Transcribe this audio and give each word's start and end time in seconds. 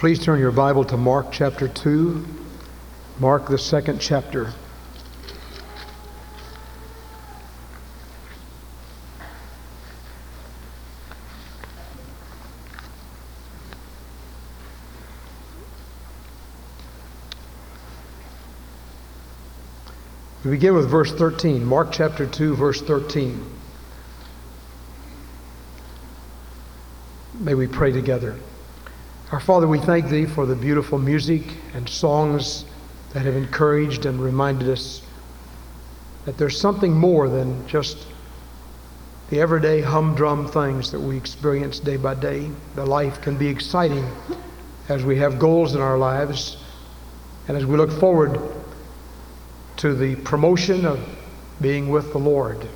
Please 0.00 0.18
turn 0.18 0.40
your 0.40 0.50
Bible 0.50 0.82
to 0.86 0.96
Mark 0.96 1.26
chapter 1.30 1.68
2. 1.68 2.24
Mark, 3.18 3.46
the 3.48 3.58
second 3.58 4.00
chapter. 4.00 4.50
We 20.42 20.52
begin 20.52 20.72
with 20.72 20.88
verse 20.88 21.12
13. 21.12 21.62
Mark 21.62 21.92
chapter 21.92 22.24
2, 22.24 22.56
verse 22.56 22.80
13. 22.80 23.44
May 27.40 27.52
we 27.52 27.66
pray 27.66 27.92
together. 27.92 28.38
Our 29.32 29.38
Father, 29.38 29.68
we 29.68 29.78
thank 29.78 30.08
Thee 30.08 30.26
for 30.26 30.44
the 30.44 30.56
beautiful 30.56 30.98
music 30.98 31.42
and 31.72 31.88
songs 31.88 32.64
that 33.12 33.24
have 33.24 33.36
encouraged 33.36 34.04
and 34.04 34.20
reminded 34.20 34.68
us 34.68 35.02
that 36.24 36.36
there's 36.36 36.60
something 36.60 36.92
more 36.92 37.28
than 37.28 37.64
just 37.68 38.08
the 39.28 39.40
everyday 39.40 39.82
humdrum 39.82 40.48
things 40.48 40.90
that 40.90 40.98
we 40.98 41.16
experience 41.16 41.78
day 41.78 41.96
by 41.96 42.14
day. 42.14 42.50
The 42.74 42.84
life 42.84 43.20
can 43.20 43.38
be 43.38 43.46
exciting 43.46 44.04
as 44.88 45.04
we 45.04 45.16
have 45.18 45.38
goals 45.38 45.76
in 45.76 45.80
our 45.80 45.96
lives 45.96 46.56
and 47.46 47.56
as 47.56 47.64
we 47.64 47.76
look 47.76 47.92
forward 47.92 48.36
to 49.76 49.94
the 49.94 50.16
promotion 50.16 50.84
of 50.84 50.98
being 51.60 51.88
with 51.88 52.10
the 52.10 52.18
Lord. 52.18 52.66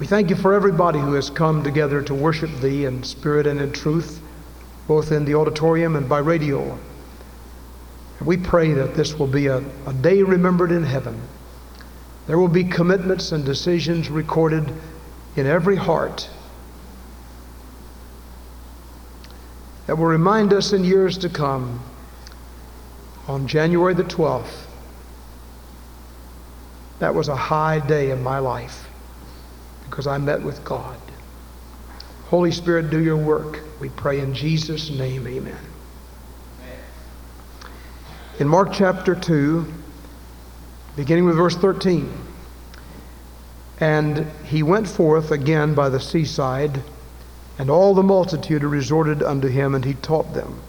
We 0.00 0.06
thank 0.06 0.30
you 0.30 0.36
for 0.36 0.54
everybody 0.54 0.98
who 0.98 1.12
has 1.12 1.28
come 1.28 1.62
together 1.62 2.00
to 2.00 2.14
worship 2.14 2.50
Thee 2.62 2.86
in 2.86 3.02
spirit 3.02 3.46
and 3.46 3.60
in 3.60 3.70
truth, 3.70 4.22
both 4.88 5.12
in 5.12 5.26
the 5.26 5.34
auditorium 5.34 5.94
and 5.94 6.08
by 6.08 6.20
radio. 6.20 6.78
And 8.18 8.26
we 8.26 8.38
pray 8.38 8.72
that 8.72 8.94
this 8.94 9.18
will 9.18 9.26
be 9.26 9.48
a, 9.48 9.58
a 9.86 9.92
day 9.92 10.22
remembered 10.22 10.72
in 10.72 10.84
heaven. 10.84 11.20
There 12.26 12.38
will 12.38 12.48
be 12.48 12.64
commitments 12.64 13.30
and 13.32 13.44
decisions 13.44 14.08
recorded 14.08 14.72
in 15.36 15.46
every 15.46 15.76
heart 15.76 16.30
that 19.86 19.98
will 19.98 20.06
remind 20.06 20.54
us 20.54 20.72
in 20.72 20.82
years 20.82 21.18
to 21.18 21.28
come 21.28 21.84
on 23.28 23.46
January 23.46 23.92
the 23.92 24.04
12th, 24.04 24.64
that 27.00 27.14
was 27.14 27.28
a 27.28 27.36
high 27.36 27.86
day 27.86 28.10
in 28.10 28.22
my 28.22 28.38
life 28.38 28.86
because 29.90 30.06
I 30.06 30.18
met 30.18 30.40
with 30.40 30.64
God. 30.64 30.96
Holy 32.28 32.52
Spirit, 32.52 32.90
do 32.90 33.02
your 33.02 33.16
work. 33.16 33.60
We 33.80 33.88
pray 33.88 34.20
in 34.20 34.32
Jesus' 34.32 34.88
name, 34.88 35.26
amen. 35.26 35.58
In 38.38 38.46
Mark 38.46 38.70
chapter 38.72 39.16
2, 39.16 39.66
beginning 40.96 41.24
with 41.26 41.36
verse 41.36 41.56
13, 41.56 42.10
and 43.80 44.26
he 44.44 44.62
went 44.62 44.86
forth 44.86 45.32
again 45.32 45.74
by 45.74 45.88
the 45.88 46.00
seaside, 46.00 46.82
and 47.58 47.68
all 47.68 47.92
the 47.92 48.02
multitude 48.02 48.62
resorted 48.62 49.22
unto 49.22 49.48
him, 49.48 49.74
and 49.74 49.84
he 49.84 49.94
taught 49.94 50.32
them. 50.32 50.62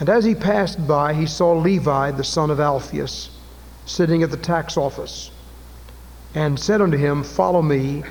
And 0.00 0.08
as 0.08 0.24
he 0.24 0.34
passed 0.34 0.86
by, 0.88 1.14
he 1.14 1.26
saw 1.26 1.52
Levi, 1.52 2.10
the 2.10 2.24
son 2.24 2.50
of 2.50 2.58
Alphaeus, 2.58 3.30
sitting 3.86 4.22
at 4.22 4.30
the 4.30 4.36
tax 4.36 4.76
office, 4.76 5.30
and 6.34 6.58
said 6.58 6.80
unto 6.80 6.96
him, 6.96 7.22
Follow 7.22 7.62
me. 7.62 8.02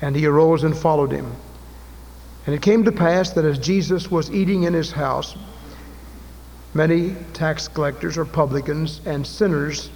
And 0.00 0.16
he 0.16 0.26
arose 0.26 0.64
and 0.64 0.76
followed 0.76 1.12
him. 1.12 1.30
And 2.46 2.54
it 2.54 2.62
came 2.62 2.84
to 2.84 2.92
pass 2.92 3.30
that 3.30 3.44
as 3.44 3.58
Jesus 3.58 4.10
was 4.10 4.32
eating 4.32 4.64
in 4.64 4.72
his 4.72 4.90
house, 4.90 5.36
many 6.74 7.14
tax 7.34 7.68
collectors 7.68 8.18
or 8.18 8.24
publicans 8.24 9.00
and 9.06 9.24
sinners 9.24 9.90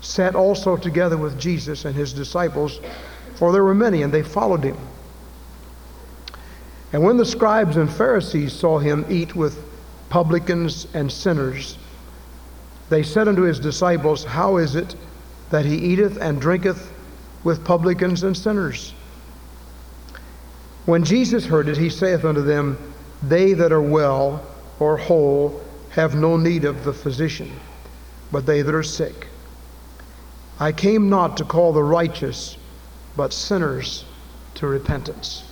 sat 0.00 0.34
also 0.34 0.76
together 0.78 1.18
with 1.18 1.38
Jesus 1.38 1.84
and 1.84 1.94
his 1.94 2.14
disciples, 2.14 2.80
for 3.34 3.52
there 3.52 3.64
were 3.64 3.74
many, 3.74 4.02
and 4.02 4.12
they 4.12 4.22
followed 4.22 4.64
him. 4.64 4.78
And 6.94 7.02
when 7.02 7.18
the 7.18 7.26
scribes 7.26 7.76
and 7.76 7.90
Pharisees 7.90 8.54
saw 8.54 8.78
him 8.78 9.04
eat 9.10 9.36
with 9.36 9.62
publicans 10.08 10.86
and 10.94 11.10
sinners. 11.10 11.78
They 12.88 13.02
said 13.02 13.28
unto 13.28 13.42
his 13.42 13.58
disciples, 13.58 14.24
How 14.24 14.56
is 14.58 14.76
it 14.76 14.94
that 15.50 15.64
he 15.64 15.76
eateth 15.76 16.16
and 16.18 16.40
drinketh 16.40 16.92
with 17.44 17.64
publicans 17.64 18.22
and 18.22 18.36
sinners? 18.36 18.92
When 20.86 21.04
Jesus 21.04 21.46
heard 21.46 21.68
it, 21.68 21.76
he 21.76 21.90
saith 21.90 22.24
unto 22.24 22.42
them, 22.42 22.78
They 23.22 23.52
that 23.54 23.72
are 23.72 23.82
well 23.82 24.46
or 24.78 24.96
whole 24.96 25.62
have 25.90 26.14
no 26.14 26.36
need 26.36 26.64
of 26.64 26.84
the 26.84 26.92
physician, 26.92 27.50
but 28.30 28.46
they 28.46 28.62
that 28.62 28.74
are 28.74 28.82
sick. 28.82 29.26
I 30.60 30.72
came 30.72 31.08
not 31.10 31.36
to 31.38 31.44
call 31.44 31.72
the 31.72 31.82
righteous, 31.82 32.56
but 33.16 33.32
sinners 33.32 34.04
to 34.54 34.66
repentance. 34.66 35.44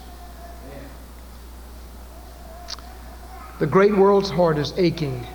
The 3.59 3.66
great 3.66 3.97
world's 3.97 4.31
heart 4.31 4.59
is 4.59 4.72
aching, 4.76 5.26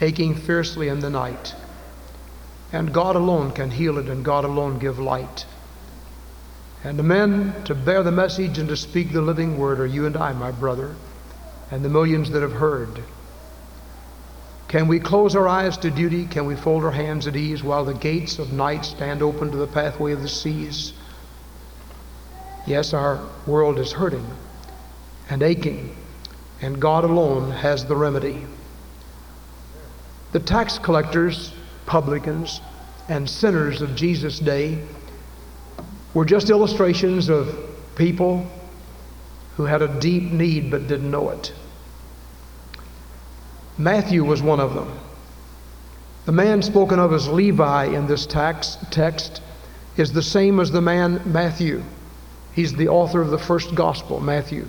aching 0.00 0.34
fiercely 0.34 0.88
in 0.88 1.00
the 1.00 1.10
night. 1.10 1.54
And 2.74 2.92
God 2.92 3.16
alone 3.16 3.52
can 3.52 3.70
heal 3.70 3.98
it, 3.98 4.08
and 4.08 4.24
God 4.24 4.44
alone 4.44 4.78
give 4.78 4.98
light. 4.98 5.46
And 6.82 6.98
the 6.98 7.02
men 7.02 7.54
to 7.64 7.74
bear 7.74 8.02
the 8.02 8.12
message 8.12 8.58
and 8.58 8.68
to 8.68 8.76
speak 8.76 9.12
the 9.12 9.22
living 9.22 9.56
word 9.56 9.80
are 9.80 9.86
you 9.86 10.04
and 10.04 10.16
I, 10.16 10.32
my 10.32 10.50
brother, 10.50 10.94
and 11.70 11.84
the 11.84 11.88
millions 11.88 12.30
that 12.30 12.42
have 12.42 12.52
heard. 12.52 13.02
Can 14.68 14.88
we 14.88 14.98
close 14.98 15.36
our 15.36 15.48
eyes 15.48 15.76
to 15.78 15.90
duty? 15.90 16.26
Can 16.26 16.46
we 16.46 16.56
fold 16.56 16.84
our 16.84 16.90
hands 16.90 17.26
at 17.26 17.36
ease 17.36 17.62
while 17.62 17.84
the 17.84 17.94
gates 17.94 18.38
of 18.38 18.52
night 18.52 18.84
stand 18.84 19.22
open 19.22 19.50
to 19.52 19.56
the 19.56 19.66
pathway 19.66 20.12
of 20.12 20.20
the 20.20 20.28
seas? 20.28 20.92
Yes, 22.66 22.92
our 22.92 23.20
world 23.46 23.78
is 23.78 23.92
hurting 23.92 24.26
and 25.30 25.42
aching 25.42 25.96
and 26.64 26.80
God 26.80 27.04
alone 27.04 27.50
has 27.50 27.84
the 27.84 27.94
remedy. 27.94 28.46
The 30.32 30.40
tax 30.40 30.78
collectors, 30.78 31.52
publicans, 31.86 32.60
and 33.08 33.28
sinners 33.28 33.82
of 33.82 33.94
Jesus' 33.94 34.38
day 34.38 34.78
were 36.14 36.24
just 36.24 36.50
illustrations 36.50 37.28
of 37.28 37.56
people 37.96 38.46
who 39.56 39.64
had 39.64 39.82
a 39.82 40.00
deep 40.00 40.32
need 40.32 40.70
but 40.70 40.86
didn't 40.88 41.10
know 41.10 41.30
it. 41.30 41.52
Matthew 43.76 44.24
was 44.24 44.42
one 44.42 44.60
of 44.60 44.74
them. 44.74 44.98
The 46.26 46.32
man 46.32 46.62
spoken 46.62 46.98
of 46.98 47.12
as 47.12 47.28
Levi 47.28 47.86
in 47.86 48.06
this 48.06 48.24
tax 48.24 48.78
text 48.90 49.42
is 49.96 50.12
the 50.12 50.22
same 50.22 50.58
as 50.60 50.70
the 50.70 50.80
man 50.80 51.20
Matthew. 51.26 51.82
He's 52.52 52.72
the 52.72 52.88
author 52.88 53.20
of 53.20 53.30
the 53.30 53.38
first 53.38 53.74
gospel, 53.74 54.20
Matthew. 54.20 54.66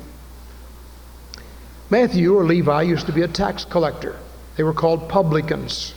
Matthew 1.90 2.36
or 2.36 2.44
Levi 2.46 2.82
used 2.82 3.06
to 3.06 3.14
be 3.14 3.22
a 3.22 3.28
tax 3.28 3.64
collector. 3.64 4.18
They 4.58 4.64
were 4.64 4.74
called 4.74 5.08
publicans. 5.08 5.94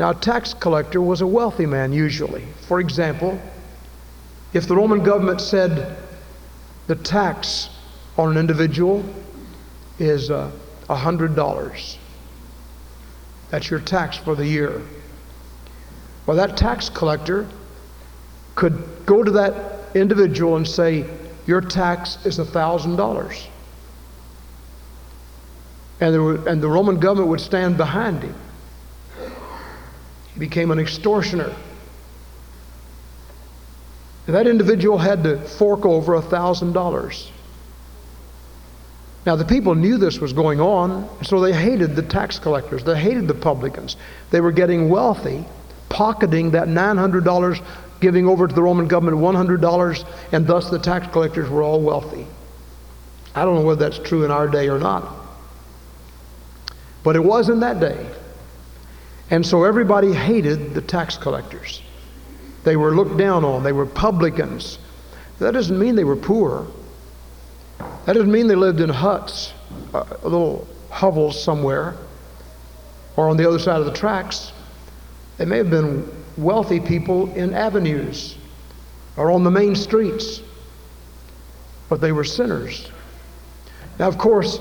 Now, 0.00 0.12
a 0.12 0.14
tax 0.14 0.54
collector 0.54 1.02
was 1.02 1.20
a 1.20 1.26
wealthy 1.26 1.66
man 1.66 1.92
usually. 1.92 2.46
For 2.66 2.80
example, 2.80 3.38
if 4.54 4.66
the 4.66 4.74
Roman 4.74 5.02
government 5.02 5.42
said 5.42 5.98
the 6.86 6.94
tax 6.94 7.68
on 8.16 8.30
an 8.30 8.38
individual 8.38 9.04
is 9.98 10.30
uh, 10.30 10.52
$100, 10.88 11.98
that's 13.50 13.68
your 13.68 13.80
tax 13.80 14.16
for 14.16 14.34
the 14.34 14.46
year. 14.46 14.80
Well, 16.24 16.38
that 16.38 16.56
tax 16.56 16.88
collector 16.88 17.46
could 18.54 18.82
go 19.04 19.22
to 19.22 19.30
that 19.32 19.94
individual 19.94 20.56
and 20.56 20.66
say, 20.66 21.04
Your 21.46 21.60
tax 21.60 22.24
is 22.24 22.38
$1,000 22.38 23.46
and, 26.00 26.48
and 26.48 26.62
the 26.62 26.68
Roman 26.68 26.98
government 26.98 27.28
would 27.28 27.42
stand 27.42 27.76
behind 27.76 28.22
him. 28.22 28.34
Became 30.40 30.70
an 30.70 30.80
extortioner. 30.80 31.54
And 34.26 34.34
that 34.34 34.46
individual 34.46 34.96
had 34.96 35.22
to 35.24 35.38
fork 35.38 35.84
over 35.84 36.14
a 36.14 36.22
thousand 36.22 36.72
dollars. 36.72 37.30
Now, 39.26 39.36
the 39.36 39.44
people 39.44 39.74
knew 39.74 39.98
this 39.98 40.18
was 40.18 40.32
going 40.32 40.60
on, 40.60 41.06
so 41.22 41.40
they 41.40 41.52
hated 41.52 41.94
the 41.94 42.02
tax 42.02 42.38
collectors. 42.38 42.82
They 42.82 42.98
hated 42.98 43.28
the 43.28 43.34
publicans. 43.34 43.96
They 44.30 44.40
were 44.40 44.50
getting 44.50 44.88
wealthy, 44.88 45.44
pocketing 45.90 46.52
that 46.52 46.68
$900, 46.68 47.62
giving 48.00 48.26
over 48.26 48.48
to 48.48 48.54
the 48.54 48.62
Roman 48.62 48.88
government 48.88 49.18
$100, 49.18 50.06
and 50.32 50.46
thus 50.46 50.70
the 50.70 50.78
tax 50.78 51.06
collectors 51.12 51.50
were 51.50 51.62
all 51.62 51.82
wealthy. 51.82 52.26
I 53.34 53.44
don't 53.44 53.56
know 53.56 53.62
whether 53.62 53.90
that's 53.90 54.08
true 54.08 54.24
in 54.24 54.30
our 54.30 54.48
day 54.48 54.70
or 54.70 54.78
not. 54.78 55.06
But 57.02 57.14
it 57.14 57.22
was 57.22 57.50
in 57.50 57.60
that 57.60 57.78
day. 57.78 58.06
And 59.30 59.46
so 59.46 59.64
everybody 59.64 60.12
hated 60.12 60.74
the 60.74 60.80
tax 60.80 61.16
collectors. 61.16 61.82
They 62.64 62.76
were 62.76 62.94
looked 62.94 63.16
down 63.16 63.44
on, 63.44 63.62
they 63.62 63.72
were 63.72 63.86
publicans. 63.86 64.78
That 65.38 65.52
doesn't 65.52 65.78
mean 65.78 65.94
they 65.94 66.04
were 66.04 66.16
poor. 66.16 66.66
That 67.78 68.14
doesn't 68.14 68.30
mean 68.30 68.48
they 68.48 68.56
lived 68.56 68.80
in 68.80 68.90
huts, 68.90 69.52
uh, 69.94 70.04
little 70.22 70.66
hovels 70.90 71.42
somewhere, 71.42 71.96
or 73.16 73.28
on 73.28 73.36
the 73.36 73.48
other 73.48 73.58
side 73.58 73.78
of 73.80 73.86
the 73.86 73.92
tracks. 73.92 74.52
They 75.38 75.44
may 75.44 75.58
have 75.58 75.70
been 75.70 76.10
wealthy 76.36 76.80
people 76.80 77.32
in 77.34 77.54
avenues 77.54 78.36
or 79.16 79.30
on 79.30 79.44
the 79.44 79.50
main 79.50 79.74
streets, 79.74 80.42
but 81.88 82.00
they 82.00 82.12
were 82.12 82.24
sinners. 82.24 82.90
Now, 83.98 84.08
of 84.08 84.18
course, 84.18 84.58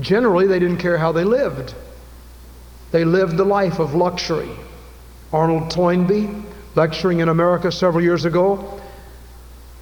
generally 0.00 0.46
they 0.46 0.58
didn't 0.58 0.78
care 0.78 0.96
how 0.96 1.12
they 1.12 1.24
lived. 1.24 1.74
They 2.92 3.04
lived 3.04 3.36
the 3.36 3.44
life 3.44 3.78
of 3.78 3.94
luxury. 3.94 4.50
Arnold 5.32 5.70
Toynbee, 5.70 6.30
lecturing 6.74 7.20
in 7.20 7.28
America 7.28 7.72
several 7.72 8.02
years 8.02 8.24
ago, 8.24 8.80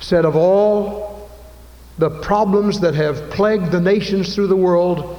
said 0.01 0.25
of 0.25 0.37
all 0.37 1.29
the 1.99 2.11
problems 2.11 2.81
that 2.81 2.95
have 2.95 3.31
plagued 3.31 3.71
the 3.71 3.81
nations 3.81 4.35
through 4.35 4.49
the 4.49 4.57
world, 4.57 5.19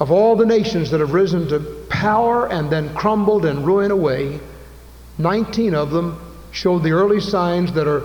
of 0.00 0.10
all 0.10 0.36
the 0.36 0.46
nations 0.46 0.90
that 0.90 1.00
have 1.00 1.12
risen 1.12 1.48
to 1.48 1.60
power 1.88 2.50
and 2.50 2.70
then 2.70 2.92
crumbled 2.94 3.44
and 3.44 3.66
ruined 3.66 3.92
away, 3.92 4.40
19 5.18 5.74
of 5.74 5.90
them 5.90 6.20
showed 6.52 6.82
the 6.82 6.92
early 6.92 7.20
signs 7.20 7.72
that 7.72 7.86
are 7.86 8.02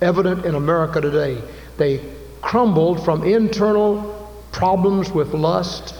evident 0.00 0.44
in 0.44 0.54
America 0.54 1.00
today. 1.00 1.40
They 1.76 2.04
crumbled 2.40 3.04
from 3.04 3.22
internal 3.24 4.28
problems 4.52 5.10
with 5.10 5.32
lust, 5.34 5.94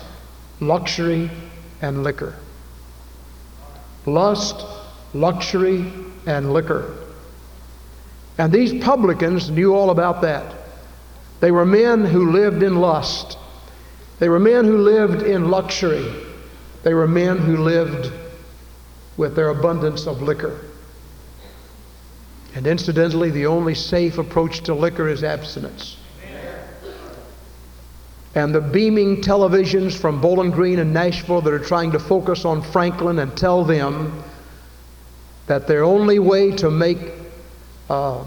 luxury, 0.61 1.31
and 1.82 2.03
liquor. 2.03 2.37
Lust, 4.06 4.65
luxury, 5.15 5.93
and 6.27 6.53
liquor. 6.53 6.97
And 8.38 8.53
these 8.53 8.82
publicans 8.82 9.50
knew 9.50 9.75
all 9.75 9.91
about 9.91 10.23
that. 10.23 10.55
They 11.41 11.50
were 11.50 11.67
men 11.67 12.05
who 12.05 12.31
lived 12.32 12.62
in 12.62 12.77
lust. 12.77 13.38
They 14.19 14.29
were 14.29 14.38
men 14.38 14.65
who 14.65 14.79
lived 14.79 15.23
in 15.23 15.50
luxury. 15.50 16.11
They 16.82 16.94
were 16.94 17.09
men 17.09 17.38
who 17.38 17.56
lived 17.59 18.12
with 19.17 19.37
their 19.37 19.49
abundance 19.49 20.06
of 20.06 20.23
liquor. 20.23 20.59
And 22.55 22.67
incidentally, 22.67 23.31
the 23.31 23.47
only 23.47 23.75
safe 23.75 24.19
approach 24.19 24.61
to 24.62 24.75
liquor 24.75 25.09
is 25.09 25.23
abstinence. 25.23 25.97
And 28.35 28.55
the 28.55 28.61
beaming 28.61 29.23
televisions 29.23 29.99
from 29.99 30.21
Bowling 30.21 30.50
Green 30.50 30.79
and 30.79 30.93
Nashville 30.93 31.41
that 31.41 31.53
are 31.53 31.59
trying 31.59 31.91
to 31.93 31.99
focus 31.99 32.44
on 32.44 32.62
Franklin 32.62 33.19
and 33.19 33.37
tell 33.37 33.65
them 33.65 34.23
that 35.47 35.67
their 35.67 35.82
only 35.82 36.21
way 36.21 36.53
to 36.53 36.71
make 36.71 36.99
uh, 37.88 38.25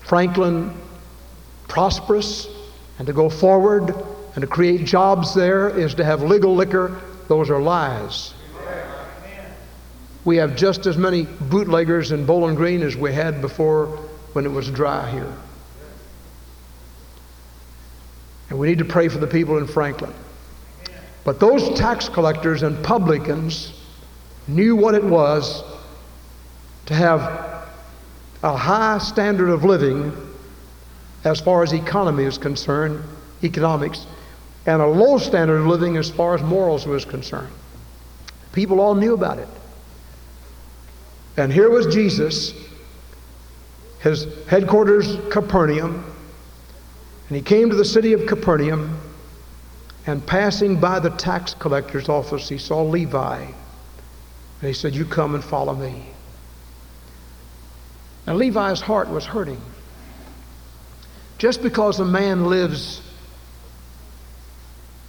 Franklin 0.00 0.72
prosperous 1.68 2.48
and 2.98 3.06
to 3.06 3.12
go 3.12 3.28
forward 3.28 3.94
and 4.34 4.42
to 4.42 4.46
create 4.48 4.84
jobs 4.84 5.34
there 5.34 5.68
is 5.68 5.94
to 5.94 6.04
have 6.04 6.22
legal 6.22 6.54
liquor, 6.54 7.00
those 7.28 7.50
are 7.50 7.60
lies. 7.60 8.34
We 10.24 10.36
have 10.38 10.56
just 10.56 10.86
as 10.86 10.96
many 10.96 11.22
bootleggers 11.22 12.10
in 12.10 12.26
Bowling 12.26 12.56
Green 12.56 12.82
as 12.82 12.96
we 12.96 13.12
had 13.12 13.40
before 13.40 13.86
when 14.32 14.44
it 14.44 14.50
was 14.50 14.68
dry 14.70 15.08
here. 15.10 15.32
And 18.48 18.58
we 18.58 18.68
need 18.68 18.78
to 18.78 18.84
pray 18.84 19.08
for 19.08 19.18
the 19.18 19.26
people 19.26 19.58
in 19.58 19.66
Franklin. 19.66 20.12
But 21.24 21.40
those 21.40 21.76
tax 21.78 22.08
collectors 22.08 22.62
and 22.62 22.82
publicans 22.84 23.72
knew 24.46 24.76
what 24.76 24.94
it 24.94 25.02
was 25.02 25.64
to 26.86 26.94
have 26.94 27.20
a 28.42 28.56
high 28.56 28.98
standard 28.98 29.48
of 29.48 29.64
living 29.64 30.12
as 31.24 31.40
far 31.40 31.64
as 31.64 31.72
economy 31.72 32.22
is 32.24 32.38
concerned, 32.38 33.02
economics, 33.42 34.06
and 34.66 34.80
a 34.80 34.86
low 34.86 35.18
standard 35.18 35.58
of 35.58 35.66
living 35.66 35.96
as 35.96 36.10
far 36.10 36.34
as 36.34 36.42
morals 36.42 36.86
was 36.86 37.04
concerned. 37.04 37.52
People 38.52 38.80
all 38.80 38.94
knew 38.94 39.14
about 39.14 39.38
it. 39.38 39.48
And 41.36 41.52
here 41.52 41.68
was 41.68 41.92
Jesus, 41.92 42.54
his 44.00 44.26
headquarters, 44.46 45.16
Capernaum. 45.30 46.12
And 47.28 47.36
he 47.36 47.42
came 47.42 47.70
to 47.70 47.76
the 47.76 47.84
city 47.84 48.12
of 48.12 48.26
Capernaum, 48.26 49.00
and 50.06 50.24
passing 50.24 50.78
by 50.78 51.00
the 51.00 51.10
tax 51.10 51.54
collector's 51.54 52.08
office, 52.08 52.48
he 52.48 52.58
saw 52.58 52.82
Levi. 52.82 53.42
And 53.42 53.54
he 54.68 54.72
said, 54.72 54.94
You 54.94 55.04
come 55.04 55.34
and 55.34 55.42
follow 55.42 55.74
me. 55.74 56.06
Now, 58.26 58.34
Levi's 58.34 58.80
heart 58.80 59.08
was 59.08 59.24
hurting. 59.24 59.60
Just 61.38 61.62
because 61.62 62.00
a 62.00 62.04
man 62.04 62.46
lives 62.46 63.02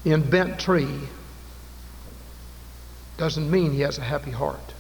in 0.03 0.27
bent 0.29 0.59
tree 0.59 0.99
doesn't 3.17 3.49
mean 3.49 3.71
he 3.71 3.81
has 3.81 3.97
a 3.97 4.01
happy 4.01 4.31
heart. 4.31 4.73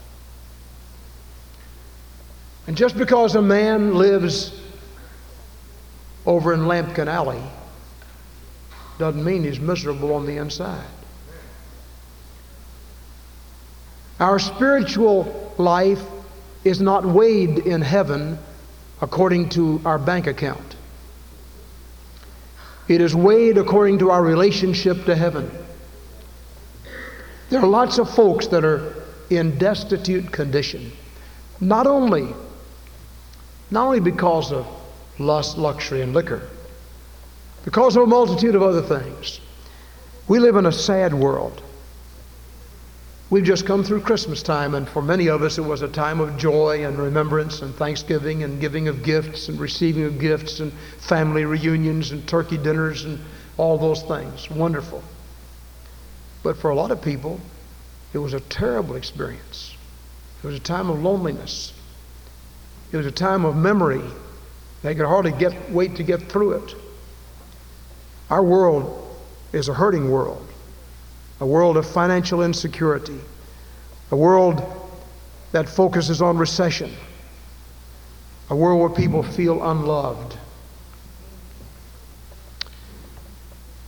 And 2.67 2.75
just 2.75 2.97
because 2.97 3.35
a 3.35 3.41
man 3.41 3.95
lives 3.95 4.51
over 6.27 6.53
in 6.53 6.67
Lampkin 6.67 7.07
Alley 7.07 7.41
doesn't 8.99 9.23
mean 9.23 9.43
he's 9.43 9.59
miserable 9.59 10.13
on 10.13 10.25
the 10.27 10.37
inside. 10.37 10.85
Our 14.19 14.37
spiritual 14.37 15.53
life 15.57 16.03
is 16.63 16.81
not 16.81 17.05
weighed 17.05 17.59
in 17.59 17.81
heaven 17.81 18.37
according 19.01 19.49
to 19.49 19.81
our 19.85 19.97
bank 19.97 20.27
account. 20.27 20.75
It 22.87 23.01
is 23.01 23.15
weighed 23.15 23.57
according 23.57 23.99
to 23.99 24.11
our 24.11 24.21
relationship 24.21 25.05
to 25.05 25.15
heaven. 25.15 25.49
There 27.49 27.61
are 27.61 27.67
lots 27.67 27.99
of 27.99 28.13
folks 28.13 28.47
that 28.47 28.65
are 28.65 28.93
in 29.29 29.57
destitute 29.57 30.31
condition, 30.31 30.91
not 31.61 31.87
only 31.87 32.33
not 33.69 33.85
only 33.85 33.99
because 33.99 34.51
of 34.51 34.65
lust, 35.19 35.57
luxury, 35.57 36.01
and 36.01 36.13
liquor, 36.13 36.47
because 37.65 37.95
of 37.95 38.03
a 38.03 38.07
multitude 38.07 38.55
of 38.55 38.63
other 38.63 38.81
things. 38.81 39.39
We 40.27 40.39
live 40.39 40.55
in 40.55 40.65
a 40.65 40.71
sad 40.71 41.13
world. 41.13 41.61
We've 43.29 43.43
just 43.43 43.65
come 43.65 43.83
through 43.83 44.01
Christmas 44.01 44.41
time, 44.41 44.73
and 44.73 44.87
for 44.87 45.01
many 45.01 45.27
of 45.27 45.41
us, 45.41 45.57
it 45.57 45.61
was 45.61 45.81
a 45.81 45.87
time 45.87 46.21
of 46.21 46.37
joy 46.37 46.85
and 46.85 46.97
remembrance 46.97 47.61
and 47.61 47.75
thanksgiving 47.75 48.43
and 48.43 48.61
giving 48.61 48.87
of 48.87 49.03
gifts 49.03 49.49
and 49.49 49.59
receiving 49.59 50.05
of 50.05 50.17
gifts 50.17 50.61
and 50.61 50.71
family 50.99 51.43
reunions 51.43 52.11
and 52.11 52.25
turkey 52.25 52.57
dinners 52.57 53.03
and 53.03 53.19
all 53.57 53.77
those 53.77 54.01
things. 54.03 54.49
Wonderful. 54.49 55.03
But 56.41 56.55
for 56.55 56.69
a 56.69 56.75
lot 56.75 56.91
of 56.91 57.01
people, 57.01 57.41
it 58.13 58.19
was 58.19 58.33
a 58.33 58.39
terrible 58.39 58.95
experience. 58.95 59.75
It 60.41 60.47
was 60.47 60.55
a 60.55 60.61
time 60.61 60.89
of 60.89 61.01
loneliness. 61.01 61.73
It 62.93 62.97
was 62.97 63.05
a 63.05 63.11
time 63.11 63.43
of 63.43 63.57
memory. 63.57 64.03
They 64.83 64.93
could 64.95 65.05
hardly 65.05 65.31
get, 65.31 65.71
wait 65.71 65.95
to 65.95 66.03
get 66.03 66.23
through 66.23 66.53
it. 66.53 66.75
Our 68.29 68.43
world 68.43 69.15
is 69.53 69.69
a 69.69 69.73
hurting 69.73 70.11
world, 70.11 70.45
a 71.39 71.45
world 71.45 71.77
of 71.77 71.85
financial 71.87 72.43
insecurity, 72.43 73.19
a 74.11 74.15
world 74.15 74.61
that 75.51 75.67
focuses 75.67 76.21
on 76.21 76.37
recession, 76.37 76.93
a 78.49 78.55
world 78.55 78.79
where 78.79 78.89
people 78.89 79.23
feel 79.23 79.69
unloved. 79.69 80.37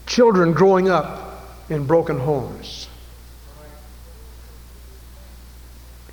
Children 0.06 0.52
growing 0.52 0.88
up 0.88 1.46
in 1.68 1.86
broken 1.86 2.18
homes. 2.18 2.88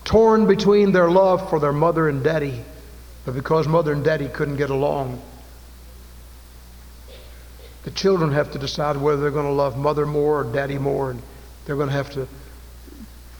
Torn 0.03 0.45
between 0.45 0.91
their 0.91 1.09
love 1.09 1.49
for 1.49 1.59
their 1.59 1.73
mother 1.73 2.07
and 2.07 2.23
daddy 2.23 2.63
but 3.27 3.35
because 3.35 3.67
mother 3.67 3.91
and 3.91 4.05
daddy 4.05 4.29
couldn't 4.29 4.55
get 4.55 4.69
along, 4.69 5.21
the 7.83 7.91
children 7.91 8.31
have 8.31 8.53
to 8.53 8.57
decide 8.57 8.95
whether 8.95 9.21
they're 9.21 9.31
going 9.31 9.45
to 9.45 9.51
love 9.51 9.77
mother 9.77 10.05
more 10.05 10.39
or 10.39 10.43
daddy 10.45 10.77
more, 10.77 11.11
and 11.11 11.21
they're 11.65 11.75
going 11.75 11.89
to 11.89 11.93
have 11.93 12.09
to 12.11 12.25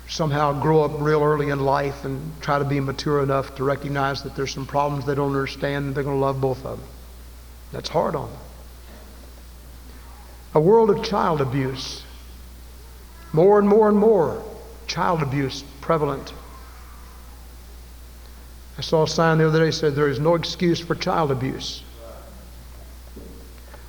somehow 0.10 0.52
grow 0.62 0.84
up 0.84 0.92
real 1.00 1.24
early 1.24 1.52
in 1.52 1.62
life 1.62 2.04
and 2.04 2.34
try 2.42 2.60
to 2.60 2.66
be 2.66 2.82
mature 2.82 3.24
enough 3.24 3.56
to 3.56 3.64
recognize 3.64 4.24
that 4.24 4.36
there's 4.36 4.54
some 4.54 4.66
problems 4.66 5.06
they 5.06 5.16
don't 5.16 5.30
understand 5.30 5.86
and 5.86 5.96
they're 5.96 6.04
going 6.04 6.18
to 6.18 6.20
love 6.20 6.42
both 6.42 6.66
of 6.66 6.78
them. 6.78 6.88
That's 7.72 7.88
hard 7.88 8.14
on 8.14 8.30
them. 8.30 8.40
A 10.54 10.60
world 10.60 10.90
of 10.90 11.02
child 11.02 11.40
abuse. 11.40 12.04
More 13.32 13.58
and 13.58 13.70
more 13.70 13.88
and 13.88 13.98
more 13.98 14.44
child 14.86 15.22
abuse 15.22 15.64
prevalent 15.80 16.34
I 18.78 18.82
saw 18.82 19.04
a 19.04 19.08
sign 19.08 19.40
the 19.40 19.48
other 19.48 19.60
day 19.60 19.66
that 19.66 19.74
said 19.74 19.96
there 19.96 20.08
is 20.08 20.20
no 20.20 20.36
excuse 20.36 20.80
for 20.80 20.94
child 20.94 21.32
abuse. 21.32 21.84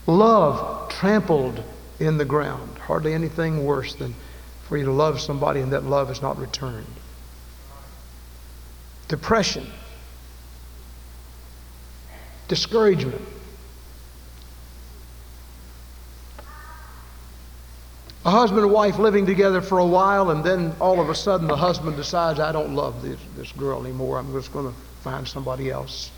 Love 0.06 0.88
trampled 0.88 1.62
in 2.00 2.16
the 2.16 2.24
ground. 2.24 2.78
Hardly 2.78 3.12
anything 3.12 3.64
worse 3.64 3.94
than 3.94 4.14
for 4.62 4.78
you 4.78 4.86
to 4.86 4.92
love 4.92 5.20
somebody 5.20 5.60
and 5.60 5.72
that 5.72 5.84
love 5.84 6.10
is 6.10 6.22
not 6.22 6.38
returned. 6.38 6.86
Depression. 9.08 9.66
Discouragement. 12.48 13.20
A 18.24 18.30
husband 18.30 18.62
and 18.62 18.72
wife 18.72 18.98
living 18.98 19.26
together 19.26 19.60
for 19.60 19.78
a 19.78 19.86
while, 19.86 20.30
and 20.30 20.42
then 20.44 20.74
all 20.80 21.00
of 21.00 21.08
a 21.08 21.14
sudden 21.14 21.46
the 21.46 21.56
husband 21.56 21.96
decides, 21.96 22.40
I 22.40 22.52
don't 22.52 22.74
love 22.74 23.02
this, 23.02 23.20
this 23.36 23.52
girl 23.52 23.80
anymore. 23.80 24.18
I'm 24.18 24.32
just 24.32 24.52
going 24.52 24.66
to 24.66 24.74
find 25.02 25.26
somebody 25.26 25.70
else. 25.70 26.10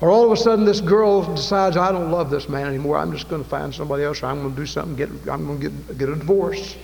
Or 0.00 0.10
all 0.10 0.24
of 0.24 0.32
a 0.32 0.36
sudden 0.36 0.64
this 0.64 0.80
girl 0.80 1.22
decides, 1.34 1.76
I 1.76 1.90
don't 1.90 2.10
love 2.10 2.28
this 2.28 2.48
man 2.48 2.66
anymore. 2.66 2.98
I'm 2.98 3.12
just 3.12 3.28
going 3.28 3.42
to 3.42 3.48
find 3.48 3.74
somebody 3.74 4.04
else, 4.04 4.22
or 4.22 4.26
I'm 4.26 4.42
going 4.42 4.54
to 4.54 4.60
do 4.60 4.66
something, 4.66 4.96
get, 4.96 5.08
I'm 5.28 5.46
going 5.46 5.60
to 5.60 5.70
get, 5.70 5.98
get 5.98 6.08
a 6.10 6.16
divorce, 6.16 6.76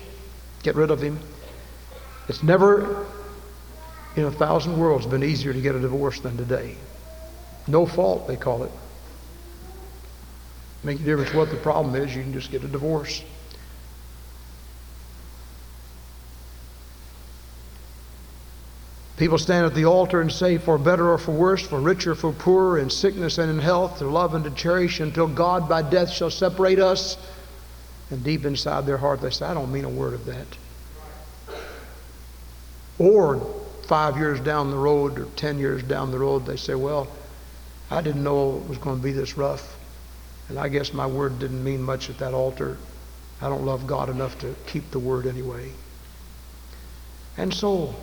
get 0.62 0.74
rid 0.76 0.90
of 0.90 1.02
him. 1.02 1.18
It's 2.28 2.42
never 2.42 3.06
in 4.16 4.24
a 4.24 4.30
thousand 4.30 4.78
worlds 4.78 5.06
been 5.06 5.22
easier 5.22 5.52
to 5.52 5.60
get 5.60 5.74
a 5.74 5.80
divorce 5.80 6.20
than 6.20 6.36
today. 6.36 6.76
No 7.68 7.86
fault, 7.86 8.26
they 8.26 8.36
call 8.36 8.64
it. 8.64 8.72
Make 10.82 11.00
a 11.00 11.02
difference 11.02 11.34
what 11.34 11.50
the 11.50 11.56
problem 11.56 11.94
is, 11.94 12.16
you 12.16 12.22
can 12.22 12.32
just 12.32 12.50
get 12.50 12.64
a 12.64 12.68
divorce. 12.68 13.22
People 19.20 19.36
stand 19.36 19.66
at 19.66 19.74
the 19.74 19.84
altar 19.84 20.22
and 20.22 20.32
say, 20.32 20.56
For 20.56 20.78
better 20.78 21.12
or 21.12 21.18
for 21.18 21.32
worse, 21.32 21.60
for 21.60 21.78
richer 21.78 22.12
or 22.12 22.14
for 22.14 22.32
poorer, 22.32 22.78
in 22.78 22.88
sickness 22.88 23.36
and 23.36 23.50
in 23.50 23.58
health, 23.58 23.98
to 23.98 24.06
love 24.06 24.34
and 24.34 24.42
to 24.44 24.50
cherish 24.50 24.98
until 24.98 25.26
God 25.28 25.68
by 25.68 25.82
death 25.82 26.08
shall 26.10 26.30
separate 26.30 26.78
us. 26.78 27.18
And 28.10 28.24
deep 28.24 28.46
inside 28.46 28.86
their 28.86 28.96
heart, 28.96 29.20
they 29.20 29.28
say, 29.28 29.44
I 29.44 29.52
don't 29.52 29.70
mean 29.70 29.84
a 29.84 29.90
word 29.90 30.14
of 30.14 30.24
that. 30.24 30.46
Or 32.98 33.40
five 33.82 34.16
years 34.16 34.40
down 34.40 34.70
the 34.70 34.78
road 34.78 35.18
or 35.18 35.26
ten 35.36 35.58
years 35.58 35.82
down 35.82 36.12
the 36.12 36.18
road, 36.18 36.46
they 36.46 36.56
say, 36.56 36.74
Well, 36.74 37.06
I 37.90 38.00
didn't 38.00 38.24
know 38.24 38.56
it 38.56 38.70
was 38.70 38.78
going 38.78 38.96
to 38.96 39.02
be 39.02 39.12
this 39.12 39.36
rough. 39.36 39.76
And 40.48 40.58
I 40.58 40.68
guess 40.70 40.94
my 40.94 41.06
word 41.06 41.38
didn't 41.38 41.62
mean 41.62 41.82
much 41.82 42.08
at 42.08 42.16
that 42.20 42.32
altar. 42.32 42.78
I 43.42 43.50
don't 43.50 43.66
love 43.66 43.86
God 43.86 44.08
enough 44.08 44.38
to 44.38 44.54
keep 44.66 44.90
the 44.90 44.98
word 44.98 45.26
anyway. 45.26 45.72
And 47.36 47.52
so, 47.52 47.94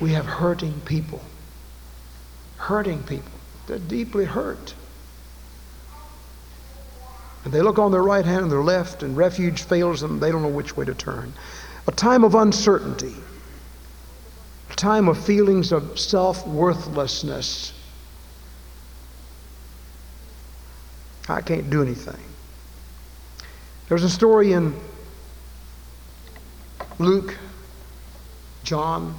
we 0.00 0.12
have 0.12 0.26
hurting 0.26 0.80
people. 0.84 1.20
Hurting 2.58 3.02
people. 3.04 3.30
They're 3.66 3.78
deeply 3.78 4.24
hurt. 4.24 4.74
And 7.44 7.52
they 7.52 7.62
look 7.62 7.78
on 7.78 7.92
their 7.92 8.02
right 8.02 8.24
hand 8.24 8.42
and 8.42 8.50
their 8.50 8.62
left, 8.62 9.02
and 9.02 9.16
refuge 9.16 9.62
fails 9.62 10.00
them. 10.00 10.18
They 10.18 10.30
don't 10.32 10.42
know 10.42 10.48
which 10.48 10.76
way 10.76 10.84
to 10.84 10.94
turn. 10.94 11.32
A 11.86 11.92
time 11.92 12.24
of 12.24 12.34
uncertainty, 12.34 13.14
a 14.70 14.74
time 14.74 15.08
of 15.08 15.24
feelings 15.24 15.70
of 15.70 15.98
self 15.98 16.46
worthlessness. 16.46 17.72
I 21.28 21.40
can't 21.40 21.70
do 21.70 21.82
anything. 21.82 22.20
There's 23.88 24.04
a 24.04 24.10
story 24.10 24.52
in 24.52 24.74
Luke, 26.98 27.36
John, 28.64 29.14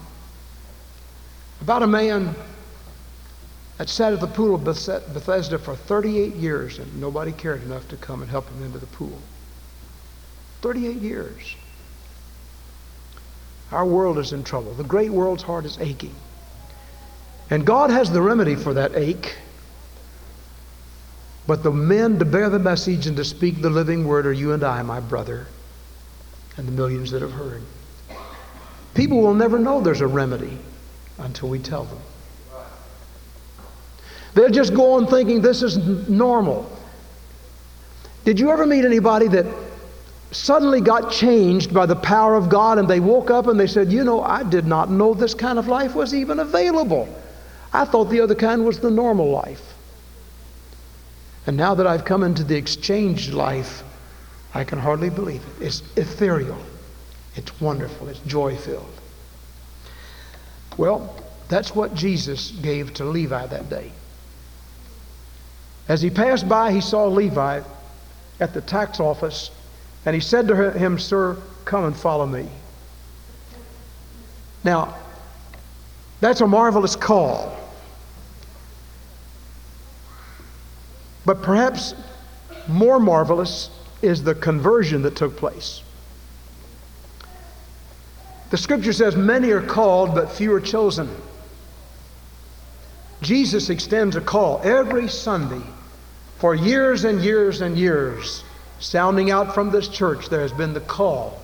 about 1.61 1.83
a 1.83 1.87
man 1.87 2.35
that 3.77 3.89
sat 3.89 4.13
at 4.13 4.19
the 4.19 4.27
pool 4.27 4.55
of 4.55 4.63
Bethesda 4.63 5.59
for 5.59 5.75
38 5.75 6.35
years 6.35 6.79
and 6.79 6.99
nobody 6.99 7.31
cared 7.31 7.63
enough 7.63 7.87
to 7.89 7.97
come 7.97 8.21
and 8.21 8.31
help 8.31 8.49
him 8.49 8.63
into 8.63 8.79
the 8.79 8.87
pool. 8.87 9.19
38 10.61 10.97
years. 10.97 11.55
Our 13.71 13.85
world 13.85 14.17
is 14.17 14.33
in 14.33 14.43
trouble. 14.43 14.73
The 14.73 14.83
great 14.83 15.11
world's 15.11 15.43
heart 15.43 15.65
is 15.65 15.77
aching. 15.79 16.15
And 17.49 17.65
God 17.65 17.89
has 17.89 18.11
the 18.11 18.21
remedy 18.21 18.55
for 18.55 18.73
that 18.73 18.95
ache. 18.95 19.35
But 21.45 21.63
the 21.63 21.71
men 21.71 22.19
to 22.19 22.25
bear 22.25 22.49
the 22.49 22.59
message 22.59 23.07
and 23.07 23.15
to 23.17 23.23
speak 23.23 23.61
the 23.61 23.69
living 23.69 24.05
word 24.05 24.25
are 24.25 24.33
you 24.33 24.51
and 24.51 24.63
I, 24.63 24.81
my 24.81 24.99
brother, 24.99 25.47
and 26.57 26.67
the 26.67 26.71
millions 26.71 27.11
that 27.11 27.21
have 27.21 27.31
heard. 27.31 27.61
People 28.95 29.21
will 29.21 29.33
never 29.33 29.59
know 29.59 29.79
there's 29.79 30.01
a 30.01 30.07
remedy 30.07 30.57
until 31.17 31.49
we 31.49 31.59
tell 31.59 31.85
them. 31.85 31.99
They'll 34.33 34.49
just 34.49 34.73
go 34.73 34.93
on 34.93 35.07
thinking 35.07 35.41
this 35.41 35.63
is 35.63 35.77
normal. 36.07 36.71
Did 38.23 38.39
you 38.39 38.51
ever 38.51 38.65
meet 38.65 38.85
anybody 38.85 39.27
that 39.29 39.45
suddenly 40.31 40.81
got 40.81 41.11
changed 41.11 41.73
by 41.73 41.85
the 41.85 41.95
power 41.95 42.35
of 42.35 42.49
God 42.49 42.77
and 42.77 42.87
they 42.87 42.99
woke 42.99 43.31
up 43.31 43.47
and 43.47 43.59
they 43.59 43.67
said, 43.67 43.91
You 43.91 44.03
know, 44.03 44.21
I 44.21 44.43
did 44.43 44.65
not 44.65 44.91
know 44.91 45.13
this 45.13 45.33
kind 45.33 45.57
of 45.57 45.67
life 45.67 45.95
was 45.95 46.13
even 46.13 46.39
available. 46.39 47.07
I 47.73 47.85
thought 47.85 48.05
the 48.05 48.21
other 48.21 48.35
kind 48.35 48.65
was 48.65 48.79
the 48.79 48.91
normal 48.91 49.29
life. 49.29 49.73
And 51.45 51.55
now 51.55 51.73
that 51.75 51.87
I've 51.87 52.03
come 52.03 52.23
into 52.23 52.43
the 52.43 52.55
exchanged 52.55 53.33
life, 53.33 53.83
I 54.53 54.63
can 54.63 54.79
hardly 54.79 55.09
believe 55.09 55.41
it. 55.41 55.65
It's 55.65 55.83
ethereal, 55.95 56.57
it's 57.35 57.59
wonderful, 57.61 58.09
it's 58.09 58.19
joy 58.19 58.55
filled. 58.55 58.85
Well, 60.77 61.13
that's 61.49 61.75
what 61.75 61.95
Jesus 61.95 62.51
gave 62.51 62.93
to 62.95 63.05
Levi 63.05 63.47
that 63.47 63.69
day. 63.69 63.91
As 65.87 66.01
he 66.01 66.09
passed 66.09 66.47
by, 66.47 66.71
he 66.71 66.81
saw 66.81 67.05
Levi 67.05 67.61
at 68.39 68.53
the 68.53 68.61
tax 68.61 68.99
office, 68.99 69.51
and 70.05 70.13
he 70.13 70.21
said 70.21 70.47
to 70.47 70.71
him, 70.71 70.99
Sir, 70.99 71.37
come 71.65 71.85
and 71.85 71.95
follow 71.95 72.25
me. 72.25 72.47
Now, 74.63 74.95
that's 76.19 76.41
a 76.41 76.47
marvelous 76.47 76.95
call. 76.95 77.55
But 81.25 81.41
perhaps 81.41 81.93
more 82.67 82.99
marvelous 82.99 83.69
is 84.01 84.23
the 84.23 84.35
conversion 84.35 85.01
that 85.03 85.15
took 85.15 85.37
place. 85.37 85.81
The 88.49 88.57
scripture 88.57 88.93
says, 88.93 89.15
Many 89.15 89.51
are 89.51 89.61
called, 89.61 90.15
but 90.15 90.31
few 90.31 90.53
are 90.53 90.61
chosen. 90.61 91.09
Jesus 93.21 93.69
extends 93.69 94.15
a 94.15 94.21
call 94.21 94.61
every 94.63 95.07
Sunday 95.07 95.65
for 96.37 96.53
years 96.53 97.03
and 97.03 97.21
years 97.21 97.61
and 97.61 97.77
years. 97.77 98.43
Sounding 98.79 99.31
out 99.31 99.53
from 99.53 99.71
this 99.71 99.87
church, 99.87 100.29
there 100.29 100.41
has 100.41 100.53
been 100.53 100.73
the 100.73 100.81
call. 100.81 101.41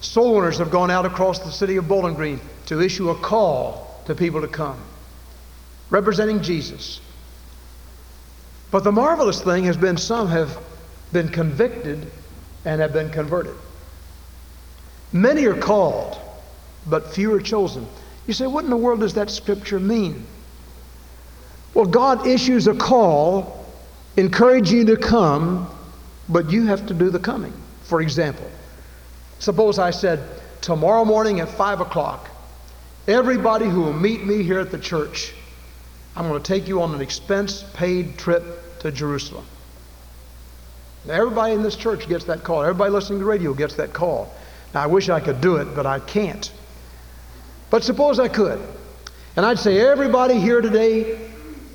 Soul 0.00 0.36
winners 0.36 0.58
have 0.58 0.70
gone 0.70 0.90
out 0.90 1.04
across 1.04 1.40
the 1.40 1.50
city 1.50 1.76
of 1.76 1.88
Bowling 1.88 2.14
Green 2.14 2.40
to 2.66 2.80
issue 2.80 3.10
a 3.10 3.14
call 3.16 4.00
to 4.06 4.14
people 4.14 4.40
to 4.40 4.48
come, 4.48 4.80
representing 5.90 6.40
Jesus. 6.40 7.00
But 8.70 8.84
the 8.84 8.92
marvelous 8.92 9.42
thing 9.42 9.64
has 9.64 9.76
been 9.76 9.96
some 9.96 10.28
have 10.28 10.56
been 11.12 11.28
convicted 11.28 12.10
and 12.64 12.80
have 12.80 12.92
been 12.92 13.10
converted. 13.10 13.54
Many 15.12 15.46
are 15.46 15.56
called, 15.56 16.18
but 16.86 17.12
few 17.14 17.32
are 17.34 17.40
chosen. 17.40 17.86
You 18.26 18.34
say, 18.34 18.46
what 18.46 18.64
in 18.64 18.70
the 18.70 18.76
world 18.76 19.00
does 19.00 19.14
that 19.14 19.30
scripture 19.30 19.80
mean? 19.80 20.26
Well, 21.74 21.86
God 21.86 22.26
issues 22.26 22.66
a 22.66 22.74
call, 22.74 23.66
encouraging 24.16 24.78
you 24.78 24.84
to 24.86 24.96
come, 24.96 25.70
but 26.28 26.50
you 26.50 26.66
have 26.66 26.86
to 26.86 26.94
do 26.94 27.10
the 27.10 27.18
coming. 27.18 27.52
For 27.84 28.02
example, 28.02 28.50
suppose 29.38 29.78
I 29.78 29.90
said, 29.90 30.20
tomorrow 30.60 31.04
morning 31.04 31.40
at 31.40 31.48
5 31.48 31.80
o'clock, 31.80 32.28
everybody 33.06 33.66
who 33.66 33.80
will 33.80 33.92
meet 33.94 34.26
me 34.26 34.42
here 34.42 34.58
at 34.58 34.70
the 34.70 34.78
church, 34.78 35.32
I'm 36.16 36.28
going 36.28 36.42
to 36.42 36.46
take 36.46 36.68
you 36.68 36.82
on 36.82 36.94
an 36.94 37.00
expense 37.00 37.64
paid 37.74 38.18
trip 38.18 38.78
to 38.80 38.90
Jerusalem. 38.90 39.46
Now, 41.06 41.14
everybody 41.14 41.54
in 41.54 41.62
this 41.62 41.76
church 41.76 42.08
gets 42.08 42.24
that 42.24 42.42
call. 42.42 42.62
Everybody 42.62 42.90
listening 42.90 43.20
to 43.20 43.24
the 43.24 43.30
radio 43.30 43.54
gets 43.54 43.76
that 43.76 43.92
call. 43.92 44.34
Now, 44.74 44.82
I 44.82 44.86
wish 44.86 45.08
I 45.08 45.20
could 45.20 45.40
do 45.40 45.56
it, 45.56 45.74
but 45.74 45.86
I 45.86 46.00
can't. 46.00 46.50
But 47.70 47.84
suppose 47.84 48.18
I 48.18 48.28
could. 48.28 48.60
And 49.36 49.46
I'd 49.46 49.58
say, 49.58 49.80
everybody 49.80 50.38
here 50.38 50.60
today, 50.60 51.30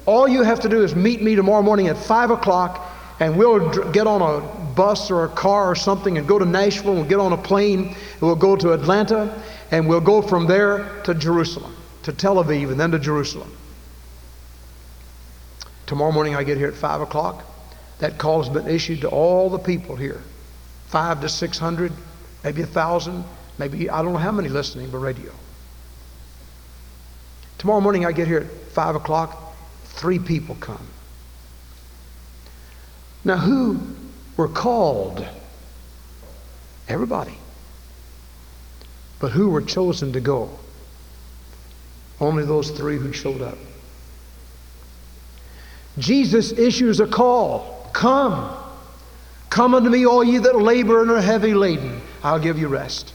all 0.05 0.27
you 0.27 0.43
have 0.43 0.59
to 0.61 0.69
do 0.69 0.83
is 0.83 0.95
meet 0.95 1.21
me 1.21 1.35
tomorrow 1.35 1.61
morning 1.61 1.87
at 1.87 1.97
5 1.97 2.31
o'clock, 2.31 2.91
and 3.19 3.37
we'll 3.37 3.91
get 3.91 4.05
on 4.05 4.21
a 4.21 4.45
bus 4.73 5.09
or 5.09 5.25
a 5.25 5.29
car 5.29 5.69
or 5.69 5.75
something 5.75 6.17
and 6.17 6.27
go 6.27 6.37
to 6.37 6.45
Nashville. 6.45 6.95
We'll 6.95 7.03
get 7.05 7.19
on 7.19 7.33
a 7.33 7.37
plane, 7.37 7.87
and 7.87 8.21
we'll 8.21 8.35
go 8.35 8.55
to 8.55 8.73
Atlanta, 8.73 9.41
and 9.71 9.87
we'll 9.87 10.01
go 10.01 10.21
from 10.21 10.47
there 10.47 11.01
to 11.03 11.13
Jerusalem, 11.13 11.75
to 12.03 12.11
Tel 12.11 12.35
Aviv, 12.43 12.71
and 12.71 12.79
then 12.79 12.91
to 12.91 12.99
Jerusalem. 12.99 13.55
Tomorrow 15.85 16.11
morning 16.11 16.35
I 16.35 16.43
get 16.43 16.57
here 16.57 16.67
at 16.67 16.75
5 16.75 17.01
o'clock. 17.01 17.45
That 17.99 18.17
call 18.17 18.43
has 18.43 18.51
been 18.51 18.67
issued 18.67 19.01
to 19.01 19.09
all 19.09 19.49
the 19.49 19.59
people 19.59 19.95
here, 19.95 20.21
five 20.87 21.21
to 21.21 21.29
600 21.29 21.93
maybe 22.43 22.61
a 22.61 22.65
thousand, 22.65 23.23
maybe 23.57 23.89
I 23.89 24.01
don't 24.01 24.13
know 24.13 24.19
how 24.19 24.31
many 24.31 24.49
listening 24.49 24.89
by 24.89 24.97
radio. 24.97 25.31
Tomorrow 27.57 27.81
morning 27.81 28.05
I 28.05 28.11
get 28.11 28.27
here 28.27 28.39
at 28.39 28.51
five 28.71 28.95
o'clock, 28.95 29.55
three 29.85 30.19
people 30.19 30.55
come. 30.55 30.87
Now, 33.23 33.37
who 33.37 33.79
were 34.35 34.49
called? 34.49 35.25
Everybody. 36.89 37.37
But 39.19 39.31
who 39.31 39.49
were 39.49 39.61
chosen 39.61 40.11
to 40.13 40.19
go? 40.19 40.49
Only 42.19 42.43
those 42.43 42.69
three 42.71 42.97
who 42.97 43.13
showed 43.13 43.41
up. 43.41 43.57
Jesus 45.97 46.51
issues 46.51 46.99
a 46.99 47.07
call 47.07 47.73
Come. 47.93 48.49
Come 49.49 49.75
unto 49.75 49.89
me, 49.89 50.05
all 50.05 50.23
ye 50.23 50.39
that 50.39 50.59
labor 50.59 51.03
and 51.03 51.11
are 51.11 51.21
heavy 51.21 51.53
laden. 51.53 52.01
I'll 52.23 52.39
give 52.39 52.57
you 52.57 52.67
rest. 52.67 53.13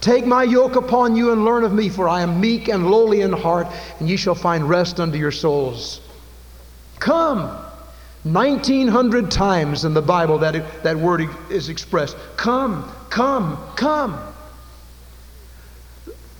Take 0.00 0.26
my 0.26 0.44
yoke 0.44 0.76
upon 0.76 1.16
you 1.16 1.32
and 1.32 1.44
learn 1.44 1.64
of 1.64 1.72
me, 1.72 1.88
for 1.88 2.08
I 2.08 2.22
am 2.22 2.40
meek 2.40 2.68
and 2.68 2.90
lowly 2.90 3.20
in 3.20 3.32
heart, 3.32 3.66
and 3.98 4.08
ye 4.08 4.16
shall 4.16 4.34
find 4.34 4.68
rest 4.68 5.00
unto 5.00 5.18
your 5.18 5.32
souls. 5.32 6.00
Come. 6.98 7.64
1900 8.24 9.30
times 9.30 9.84
in 9.84 9.94
the 9.94 10.02
Bible 10.02 10.38
that, 10.38 10.82
that 10.82 10.96
word 10.96 11.28
is 11.50 11.68
expressed. 11.68 12.16
Come, 12.36 12.90
come, 13.10 13.58
come. 13.76 14.20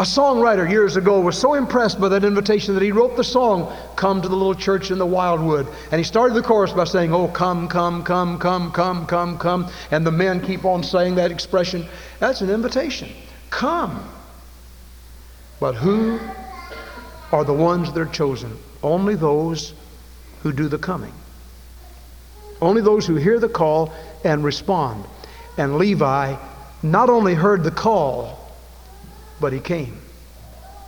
A 0.01 0.05
songwriter 0.05 0.71
years 0.71 0.97
ago 0.97 1.19
was 1.19 1.37
so 1.37 1.55
impressed 1.55 2.01
by 2.01 2.09
that 2.11 2.23
invitation 2.23 2.75
that 2.75 2.85
he 2.85 2.93
wrote 2.93 3.17
the 3.17 3.25
song, 3.25 3.77
Come 3.97 4.23
to 4.23 4.29
the 4.29 4.37
Little 4.37 4.55
Church 4.55 4.93
in 4.93 4.99
the 4.99 5.07
Wildwood. 5.07 5.67
And 5.91 5.99
he 5.99 6.05
started 6.05 6.35
the 6.35 6.43
chorus 6.43 6.73
by 6.73 6.85
saying, 6.85 7.13
Oh, 7.13 7.27
come, 7.27 7.67
come, 7.67 8.05
come, 8.05 8.39
come, 8.39 8.71
come, 8.71 9.07
come, 9.07 9.39
come. 9.39 9.69
And 9.91 10.07
the 10.07 10.13
men 10.13 10.41
keep 10.41 10.65
on 10.65 10.85
saying 10.85 11.17
that 11.17 11.33
expression. 11.33 11.85
That's 12.21 12.43
an 12.43 12.51
invitation. 12.51 13.11
Come. 13.51 14.09
But 15.59 15.75
who 15.75 16.21
are 17.33 17.45
the 17.45 17.53
ones 17.53 17.93
that 17.93 18.01
are 18.01 18.07
chosen? 18.07 18.57
Only 18.85 19.17
those 19.17 19.75
who 20.45 20.53
do 20.53 20.69
the 20.69 20.79
coming. 20.79 21.13
Only 22.63 22.83
those 22.83 23.05
who 23.05 23.17
hear 23.17 23.41
the 23.41 23.49
call 23.49 23.93
and 24.23 24.45
respond. 24.45 25.05
And 25.57 25.77
Levi 25.77 26.37
not 26.85 27.11
only 27.11 27.35
heard 27.35 27.65
the 27.65 27.73
call, 27.73 28.48
but 29.41 29.53
he 29.53 29.61
came. 29.61 29.99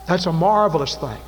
That's 0.07 0.25
a 0.25 0.33
marvelous 0.33 0.95
thing. 0.95 1.19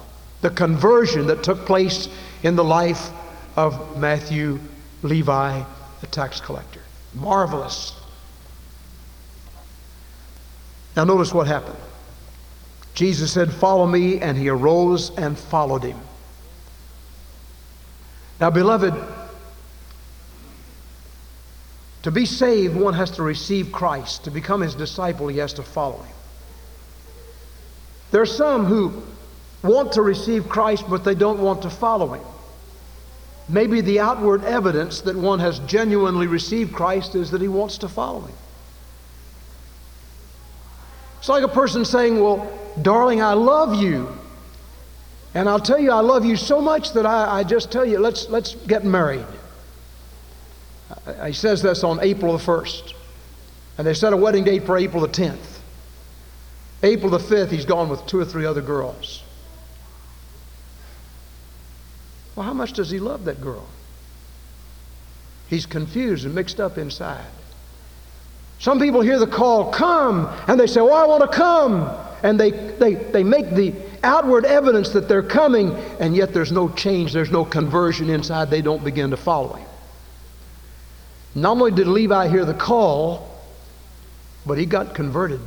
The 0.42 0.50
conversion 0.50 1.27
that 1.27 1.44
took 1.44 1.65
place 1.65 2.10
in 2.44 2.56
the 2.56 2.63
life 2.63 3.12
of 3.56 3.98
Matthew 3.98 4.60
Levi, 5.01 5.63
the 6.01 6.08
tax 6.08 6.42
collector. 6.42 6.82
Marvelous. 7.13 7.94
Now, 10.96 11.06
notice 11.06 11.34
what 11.34 11.48
happened. 11.48 11.77
Jesus 12.94 13.32
said, 13.32 13.51
Follow 13.51 13.88
me, 13.88 14.20
and 14.20 14.38
he 14.38 14.50
arose 14.50 15.10
and 15.18 15.38
followed 15.38 15.84
him. 15.84 16.00
Now, 18.39 18.50
beloved, 18.50 18.94
to 22.03 22.12
be 22.12 22.25
saved, 22.25 22.75
one 22.75 22.94
has 22.94 23.12
to 23.12 23.24
receive 23.24 23.72
Christ. 23.72 24.25
To 24.25 24.32
become 24.32 24.62
his 24.62 24.75
disciple, 24.75 25.30
he 25.30 25.38
has 25.38 25.53
to 25.53 25.63
follow 25.63 26.01
him. 26.01 26.15
There 28.13 28.22
are 28.22 28.27
some 28.27 28.65
who 28.65 29.01
want 29.63 29.93
to 29.93 30.03
receive 30.03 30.48
Christ, 30.48 30.86
but 30.88 31.03
they 31.03 31.15
don't 31.15 31.39
want 31.39 31.63
to 31.63 31.70
follow 31.72 32.13
him. 32.13 32.24
Maybe 33.50 33.82
the 33.82 34.01
outward 34.01 34.43
evidence 34.43 35.01
that 35.01 35.15
one 35.15 35.39
has 35.39 35.58
genuinely 35.62 36.27
received 36.27 36.74
Christ 36.74 37.15
is 37.15 37.32
that 37.32 37.41
he 37.41 37.48
wants 37.48 37.79
to 37.79 37.89
follow 37.89 38.22
him. 38.22 38.36
It's 41.17 41.27
like 41.27 41.43
a 41.43 41.48
person 41.48 41.86
saying, 41.86 42.22
Well, 42.22 42.48
darling, 42.84 43.24
I 43.24 43.34
love 43.34 43.82
you. 43.82 44.15
And 45.34 45.50
I'll 45.50 45.60
tell 45.60 45.79
you, 45.79 45.89
I 45.89 46.01
love 46.01 46.24
you 46.24 46.36
so 46.36 46.62
much 46.62 46.93
that 46.93 47.08
I, 47.08 47.39
I 47.39 47.43
just 47.43 47.72
tell 47.72 47.84
you, 47.84 47.98
let's, 47.98 48.29
let's 48.29 48.53
get 48.53 48.86
married. 48.86 49.25
Uh, 51.08 51.25
he 51.25 51.34
says 51.34 51.63
this 51.63 51.84
on 51.84 52.00
April 52.03 52.38
the 52.38 52.43
1st. 52.43 52.93
And 53.79 53.88
they 53.88 53.96
set 53.96 54.13
a 54.13 54.17
wedding 54.17 54.43
date 54.43 54.67
for 54.67 54.77
April 54.77 55.01
the 55.01 55.08
10th. 55.08 55.53
April 56.84 57.10
the 57.10 57.18
5th, 57.18 57.50
he's 57.50 57.66
gone 57.66 57.88
with 57.88 58.06
two 58.06 58.20
or 58.20 58.25
three 58.25 58.46
other 58.46 58.62
girls. 58.62 59.24
Well, 62.36 62.46
how 62.46 62.54
much 62.54 62.74
does 62.74 62.92
he 62.92 63.00
love 63.00 63.25
that 63.25 63.40
girl? 63.42 63.66
He's 65.48 65.66
confused 65.66 66.25
and 66.25 66.36
mixed 66.36 66.60
up 66.60 66.78
inside. 66.78 67.25
Some 68.60 68.80
people 68.80 69.02
hear 69.02 69.20
the 69.20 69.28
call, 69.28 69.72
come, 69.72 70.28
and 70.48 70.60
they 70.60 70.68
say, 70.68 70.80
Oh, 70.80 70.90
I 70.90 71.06
want 71.06 71.30
to 71.30 71.38
come. 71.38 71.89
And 72.24 72.39
they, 72.39 72.52
they, 72.52 72.96
they 72.96 73.24
make 73.24 73.50
the 73.52 73.74
outward 74.04 74.46
evidence 74.46 74.89
that 74.89 75.08
they're 75.10 75.24
coming, 75.24 75.76
and 76.00 76.15
yet 76.15 76.34
there's 76.34 76.52
no 76.52 76.69
change, 76.69 77.13
there's 77.13 77.32
no 77.32 77.43
conversion 77.43 78.10
inside. 78.10 78.50
They 78.50 78.62
don't 78.62 78.84
begin 78.84 79.10
to 79.12 79.17
follow 79.17 79.54
him. 79.54 79.67
Not 81.36 81.52
only 81.58 81.72
did 81.72 81.88
Levi 81.88 82.30
hear 82.30 82.46
the 82.46 82.54
call, 82.54 83.30
but 84.46 84.58
he 84.58 84.65
got 84.65 84.96
converted. 84.96 85.41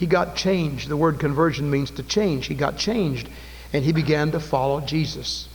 He 0.00 0.06
got 0.06 0.34
changed. 0.34 0.88
The 0.88 0.96
word 0.96 1.20
conversion 1.20 1.70
means 1.70 1.90
to 1.90 2.02
change. 2.02 2.46
He 2.46 2.54
got 2.54 2.78
changed 2.78 3.28
and 3.74 3.84
he 3.84 3.92
began 3.92 4.32
to 4.32 4.40
follow 4.40 4.80
Jesus. 4.80 5.46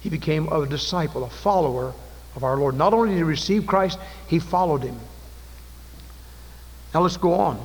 He 0.00 0.08
became 0.08 0.46
a 0.46 0.64
disciple, 0.64 1.24
a 1.24 1.28
follower 1.28 1.92
of 2.36 2.44
our 2.44 2.56
Lord. 2.56 2.76
Not 2.76 2.94
only 2.94 3.08
did 3.08 3.16
he 3.16 3.22
receive 3.24 3.66
Christ, 3.66 3.98
he 4.28 4.38
followed 4.38 4.84
him. 4.84 4.94
Now 6.94 7.00
let's 7.00 7.16
go 7.16 7.34
on. 7.34 7.56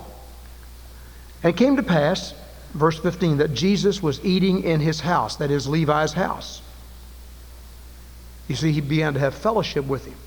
And 1.44 1.54
it 1.54 1.58
came 1.58 1.76
to 1.76 1.84
pass, 1.84 2.34
verse 2.74 2.98
15, 2.98 3.38
that 3.38 3.54
Jesus 3.54 4.02
was 4.02 4.20
eating 4.26 4.64
in 4.64 4.80
his 4.80 5.02
house, 5.02 5.36
that 5.36 5.52
is 5.52 5.68
Levi's 5.68 6.14
house. 6.14 6.64
You 8.48 8.56
see, 8.56 8.72
he 8.72 8.82
began 8.82 9.14
to 9.14 9.20
have 9.20 9.36
fellowship 9.36 9.86
with 9.86 10.06
him. 10.06 10.18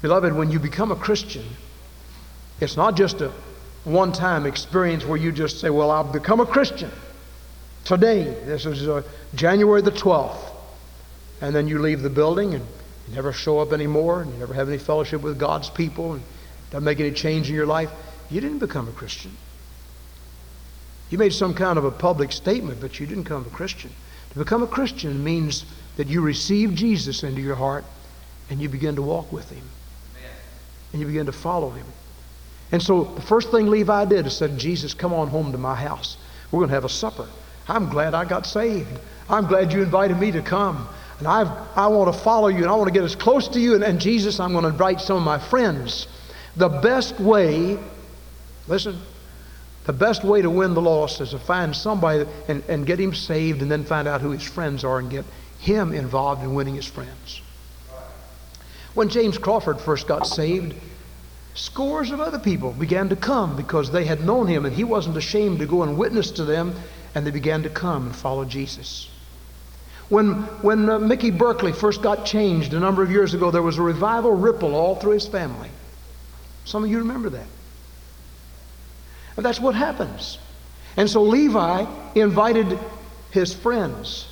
Beloved, 0.00 0.32
when 0.32 0.52
you 0.52 0.60
become 0.60 0.92
a 0.92 0.96
Christian, 0.96 1.44
it's 2.60 2.76
not 2.76 2.96
just 2.96 3.20
a 3.20 3.32
one 3.86 4.10
time 4.10 4.46
experience 4.46 5.04
where 5.04 5.16
you 5.16 5.30
just 5.30 5.60
say, 5.60 5.70
Well, 5.70 5.90
I've 5.90 6.12
become 6.12 6.40
a 6.40 6.46
Christian 6.46 6.90
today. 7.84 8.24
This 8.44 8.66
is 8.66 8.88
uh, 8.88 9.02
January 9.34 9.80
the 9.80 9.92
12th. 9.92 10.52
And 11.40 11.54
then 11.54 11.68
you 11.68 11.78
leave 11.78 12.02
the 12.02 12.10
building 12.10 12.54
and 12.54 12.64
you 13.08 13.14
never 13.14 13.32
show 13.32 13.60
up 13.60 13.72
anymore 13.72 14.22
and 14.22 14.32
you 14.32 14.38
never 14.38 14.54
have 14.54 14.68
any 14.68 14.78
fellowship 14.78 15.22
with 15.22 15.38
God's 15.38 15.70
people 15.70 16.14
and 16.14 16.22
doesn't 16.70 16.84
make 16.84 16.98
any 16.98 17.12
change 17.12 17.48
in 17.48 17.54
your 17.54 17.66
life. 17.66 17.90
You 18.28 18.40
didn't 18.40 18.58
become 18.58 18.88
a 18.88 18.92
Christian. 18.92 19.36
You 21.10 21.18
made 21.18 21.32
some 21.32 21.54
kind 21.54 21.78
of 21.78 21.84
a 21.84 21.92
public 21.92 22.32
statement, 22.32 22.80
but 22.80 22.98
you 22.98 23.06
didn't 23.06 23.22
become 23.22 23.46
a 23.46 23.50
Christian. 23.50 23.92
To 24.32 24.38
become 24.38 24.64
a 24.64 24.66
Christian 24.66 25.22
means 25.22 25.64
that 25.96 26.08
you 26.08 26.22
receive 26.22 26.74
Jesus 26.74 27.22
into 27.22 27.40
your 27.40 27.54
heart 27.54 27.84
and 28.50 28.60
you 28.60 28.68
begin 28.68 28.96
to 28.96 29.02
walk 29.02 29.30
with 29.30 29.48
him. 29.50 29.62
And 30.92 31.00
you 31.00 31.06
begin 31.06 31.26
to 31.26 31.32
follow 31.32 31.70
him. 31.70 31.86
And 32.76 32.82
so 32.82 33.04
the 33.04 33.22
first 33.22 33.50
thing 33.50 33.68
Levi 33.68 34.04
did 34.04 34.26
is 34.26 34.36
said, 34.36 34.58
Jesus, 34.58 34.92
come 34.92 35.14
on 35.14 35.28
home 35.28 35.50
to 35.50 35.56
my 35.56 35.74
house. 35.74 36.18
We're 36.50 36.58
going 36.58 36.68
to 36.68 36.74
have 36.74 36.84
a 36.84 36.90
supper. 36.90 37.26
I'm 37.68 37.88
glad 37.88 38.12
I 38.12 38.26
got 38.26 38.44
saved. 38.44 39.00
I'm 39.30 39.46
glad 39.46 39.72
you 39.72 39.82
invited 39.82 40.18
me 40.18 40.30
to 40.32 40.42
come. 40.42 40.86
And 41.18 41.26
I've, 41.26 41.48
I 41.74 41.86
want 41.86 42.12
to 42.12 42.20
follow 42.20 42.48
you 42.48 42.58
and 42.58 42.66
I 42.66 42.74
want 42.74 42.88
to 42.88 42.92
get 42.92 43.02
as 43.02 43.16
close 43.16 43.48
to 43.48 43.58
you. 43.58 43.76
And, 43.76 43.82
and 43.82 43.98
Jesus, 43.98 44.38
I'm 44.38 44.52
going 44.52 44.64
to 44.64 44.68
invite 44.68 45.00
some 45.00 45.16
of 45.16 45.22
my 45.22 45.38
friends. 45.38 46.06
The 46.56 46.68
best 46.68 47.18
way, 47.18 47.78
listen, 48.68 49.00
the 49.86 49.94
best 49.94 50.22
way 50.22 50.42
to 50.42 50.50
win 50.50 50.74
the 50.74 50.82
lost 50.82 51.22
is 51.22 51.30
to 51.30 51.38
find 51.38 51.74
somebody 51.74 52.26
and, 52.46 52.62
and 52.68 52.84
get 52.84 53.00
him 53.00 53.14
saved 53.14 53.62
and 53.62 53.70
then 53.70 53.84
find 53.84 54.06
out 54.06 54.20
who 54.20 54.32
his 54.32 54.42
friends 54.42 54.84
are 54.84 54.98
and 54.98 55.10
get 55.10 55.24
him 55.60 55.94
involved 55.94 56.42
in 56.42 56.52
winning 56.52 56.74
his 56.74 56.86
friends. 56.86 57.40
When 58.92 59.08
James 59.08 59.38
Crawford 59.38 59.80
first 59.80 60.06
got 60.06 60.26
saved, 60.26 60.74
Scores 61.56 62.10
of 62.10 62.20
other 62.20 62.38
people 62.38 62.72
began 62.72 63.08
to 63.08 63.16
come 63.16 63.56
because 63.56 63.90
they 63.90 64.04
had 64.04 64.24
known 64.24 64.46
him 64.46 64.66
and 64.66 64.76
he 64.76 64.84
wasn't 64.84 65.16
ashamed 65.16 65.58
to 65.60 65.66
go 65.66 65.82
and 65.82 65.96
witness 65.96 66.30
to 66.32 66.44
them, 66.44 66.74
and 67.14 67.26
they 67.26 67.30
began 67.30 67.62
to 67.62 67.70
come 67.70 68.06
and 68.06 68.14
follow 68.14 68.44
Jesus. 68.44 69.08
When, 70.10 70.34
when 70.62 70.88
uh, 70.88 70.98
Mickey 70.98 71.30
Berkeley 71.30 71.72
first 71.72 72.02
got 72.02 72.26
changed 72.26 72.74
a 72.74 72.78
number 72.78 73.02
of 73.02 73.10
years 73.10 73.32
ago, 73.32 73.50
there 73.50 73.62
was 73.62 73.78
a 73.78 73.82
revival 73.82 74.32
ripple 74.32 74.74
all 74.74 74.96
through 74.96 75.12
his 75.12 75.26
family. 75.26 75.70
Some 76.66 76.84
of 76.84 76.90
you 76.90 76.98
remember 76.98 77.30
that. 77.30 77.46
And 79.36 79.44
that's 79.44 79.58
what 79.58 79.74
happens. 79.74 80.38
And 80.98 81.08
so 81.08 81.22
Levi 81.22 81.86
invited 82.14 82.78
his 83.30 83.54
friends 83.54 84.28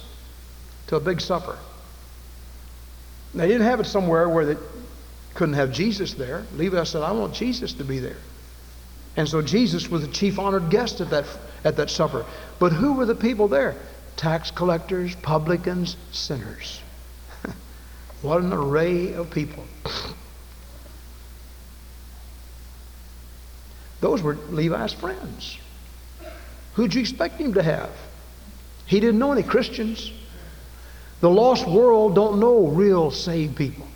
to 0.89 0.97
a 0.97 1.01
big 1.01 1.23
supper. 1.23 1.59
They 3.35 3.49
didn't 3.49 3.67
have 3.67 3.81
it 3.81 3.87
somewhere 3.87 4.29
where 4.29 4.45
they, 4.47 4.57
couldn't 5.35 5.55
have 5.55 5.73
Jesus 5.73 6.15
there. 6.15 6.45
Levi 6.55 6.85
said, 6.85 7.03
I 7.03 7.13
want 7.13 7.35
Jesus 7.35 7.73
to 7.75 7.85
be 7.85 7.99
there. 7.99 8.17
And 9.17 9.29
so 9.29 9.43
Jesus 9.43 9.89
was 9.89 10.03
the 10.03 10.13
chief 10.13 10.39
honored 10.39 10.71
guest 10.71 11.01
at 11.01 11.11
that, 11.11 11.25
at 11.65 11.77
that 11.77 11.91
supper. 11.91 12.25
But 12.59 12.73
who 12.73 12.95
were 12.95 13.07
the 13.07 13.15
people 13.15 13.49
there? 13.49 13.77
Tax 14.17 14.51
collectors, 14.51 15.15
publicans, 15.17 15.97
sinners. 16.13 16.81
what 18.23 18.43
an 18.43 18.53
array 18.53 19.13
of 19.13 19.31
people. 19.31 19.65
Those 24.01 24.23
were 24.23 24.35
Levi's 24.51 24.93
friends. 24.93 25.59
Who'd 26.75 26.95
you 26.95 27.01
expect 27.01 27.41
him 27.41 27.55
to 27.55 27.63
have? 27.63 27.91
He 28.87 29.01
didn't 29.01 29.19
know 29.19 29.33
any 29.33 29.43
Christians. 29.43 30.13
The 31.21 31.31
lost 31.31 31.67
world 31.67 32.15
don't 32.15 32.39
know 32.39 32.67
real 32.67 33.11
saved 33.11 33.57
people. 33.57 33.87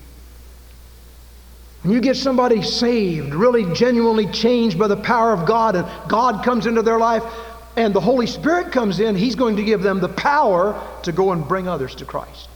When 1.82 1.92
you 1.92 2.00
get 2.00 2.16
somebody 2.16 2.62
saved, 2.62 3.34
really 3.34 3.72
genuinely 3.74 4.26
changed 4.26 4.78
by 4.78 4.88
the 4.88 4.96
power 4.96 5.32
of 5.32 5.46
God, 5.46 5.76
and 5.76 5.86
God 6.08 6.44
comes 6.44 6.66
into 6.66 6.82
their 6.82 6.98
life, 6.98 7.22
and 7.76 7.94
the 7.94 8.00
Holy 8.00 8.26
Spirit 8.26 8.72
comes 8.72 8.98
in, 8.98 9.14
He's 9.14 9.36
going 9.36 9.56
to 9.56 9.62
give 9.62 9.82
them 9.82 10.00
the 10.00 10.08
power 10.08 10.80
to 11.04 11.12
go 11.12 11.32
and 11.32 11.46
bring 11.46 11.68
others 11.68 11.94
to 11.96 12.04
Christ. 12.04 12.48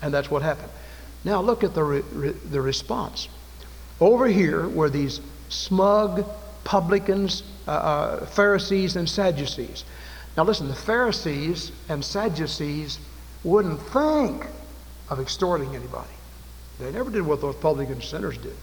And 0.00 0.12
that's 0.12 0.30
what 0.30 0.42
happened. 0.42 0.70
Now 1.24 1.42
look 1.42 1.64
at 1.64 1.74
the, 1.74 1.82
re- 1.82 2.02
re- 2.12 2.30
the 2.30 2.60
response. 2.60 3.28
Over 4.00 4.26
here 4.26 4.68
were 4.68 4.88
these 4.88 5.20
smug 5.48 6.24
publicans, 6.64 7.42
uh, 7.68 7.70
uh, 7.70 8.26
Pharisees, 8.26 8.96
and 8.96 9.08
Sadducees. 9.08 9.84
Now 10.36 10.44
listen, 10.44 10.68
the 10.68 10.74
Pharisees 10.74 11.72
and 11.88 12.04
Sadducees 12.04 12.98
wouldn't 13.44 13.80
think 13.80 14.46
of 15.08 15.20
extorting 15.20 15.74
anybody. 15.74 16.15
They 16.78 16.90
never 16.92 17.10
did 17.10 17.22
what 17.22 17.40
those 17.40 17.56
publican 17.56 18.02
sinners 18.02 18.36
did. 18.38 18.56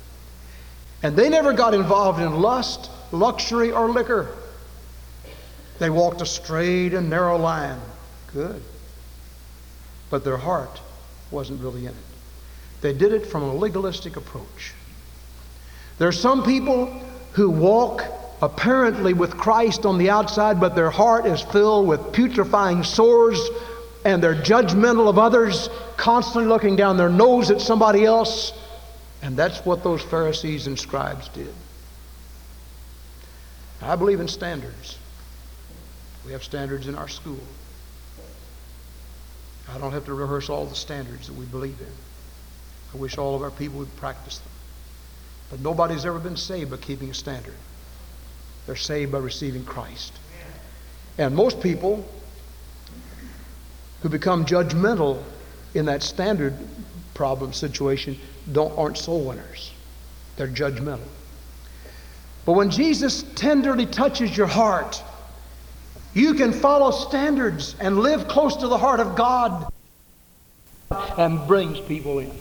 And 1.02 1.16
they 1.16 1.30
never 1.30 1.54
got 1.54 1.74
involved 1.74 2.22
in 2.22 2.42
lust, 2.42 2.90
luxury, 3.12 3.72
or 3.72 3.90
liquor. 3.90 4.30
They 5.80 5.90
walked 5.90 6.22
a 6.22 6.26
straight 6.26 6.94
and 6.94 7.10
narrow 7.10 7.38
line. 7.38 7.80
Good. 8.34 8.62
But 10.10 10.24
their 10.24 10.38
heart 10.38 10.80
wasn't 11.32 11.62
really 11.62 11.82
in 11.82 11.92
it. 11.92 11.96
They 12.82 12.94
did 12.94 13.14
it 13.14 13.26
from 13.26 13.44
a 13.44 13.54
legalistic 13.54 14.16
approach. 14.16 14.74
There 15.98 16.08
are 16.08 16.12
some 16.12 16.44
people 16.44 16.86
who 17.34 17.50
walk 17.50 18.06
apparently 18.42 19.14
with 19.14 19.38
Christ 19.38 19.86
on 19.86 19.98
the 19.98 20.10
outside, 20.10 20.60
but 20.60 20.76
their 20.76 20.90
heart 20.90 21.26
is 21.26 21.42
filled 21.42 21.88
with 21.88 22.12
putrefying 22.12 22.84
sores 22.84 23.40
and 24.06 24.22
they're 24.22 24.36
judgmental 24.36 25.08
of 25.08 25.18
others, 25.18 25.70
constantly 25.98 26.46
looking 26.46 26.76
down 26.76 26.98
their 26.98 27.10
nose 27.10 27.52
at 27.52 27.62
somebody 27.62 28.06
else. 28.06 28.54
And 29.22 29.38
that's 29.38 29.66
what 29.66 29.84
those 29.84 30.02
Pharisees 30.02 30.68
and 30.68 30.78
scribes 30.78 31.30
did. 31.30 31.54
I 33.82 33.96
believe 33.96 34.20
in 34.20 34.28
standards. 34.28 34.98
We 36.26 36.32
have 36.32 36.44
standards 36.44 36.88
in 36.88 36.96
our 36.96 37.08
school. 37.08 37.40
I 39.70 39.78
don't 39.78 39.92
have 39.92 40.06
to 40.06 40.14
rehearse 40.14 40.50
all 40.50 40.66
the 40.66 40.76
standards 40.76 41.28
that 41.28 41.36
we 41.36 41.46
believe 41.46 41.80
in. 41.80 41.94
I 42.94 42.98
wish 42.98 43.18
all 43.18 43.36
of 43.36 43.42
our 43.42 43.52
people 43.52 43.80
would 43.80 43.96
practice 43.98 44.40
them. 44.40 44.52
But 45.50 45.62
nobody's 45.62 46.06
ever 46.06 46.20
been 46.20 46.38
saved 46.38 46.72
by 46.72 46.78
keeping 46.78 47.10
a 47.10 47.14
standard. 47.14 47.56
They're 48.66 48.76
saved 48.76 49.12
by 49.12 49.20
receiving 49.20 49.66
Christ. 49.66 50.14
And 51.18 51.36
most 51.36 51.62
people 51.62 52.08
who 54.04 54.10
become 54.10 54.46
judgmental 54.46 55.24
in 55.74 55.86
that 55.86 56.04
standard 56.04 56.56
problem 57.14 57.54
situation 57.54 58.20
don't, 58.52 58.78
aren't 58.78 58.98
soul 58.98 59.24
winners. 59.24 59.72
They're 60.36 60.48
judgmental. 60.48 61.08
But 62.46 62.54
when 62.54 62.70
Jesus 62.70 63.24
tenderly 63.36 63.86
touches 63.86 64.36
your 64.36 64.48
heart, 64.48 65.02
you 66.14 66.34
can 66.34 66.52
follow 66.52 66.92
standards 66.92 67.76
and 67.80 68.00
live 68.00 68.28
close 68.28 68.58
to 68.58 68.68
the 68.68 68.78
heart 68.78 69.00
of 69.00 69.16
God 69.16 69.72
and 71.18 71.48
brings 71.48 71.80
people 71.80 72.20
in. 72.20 72.32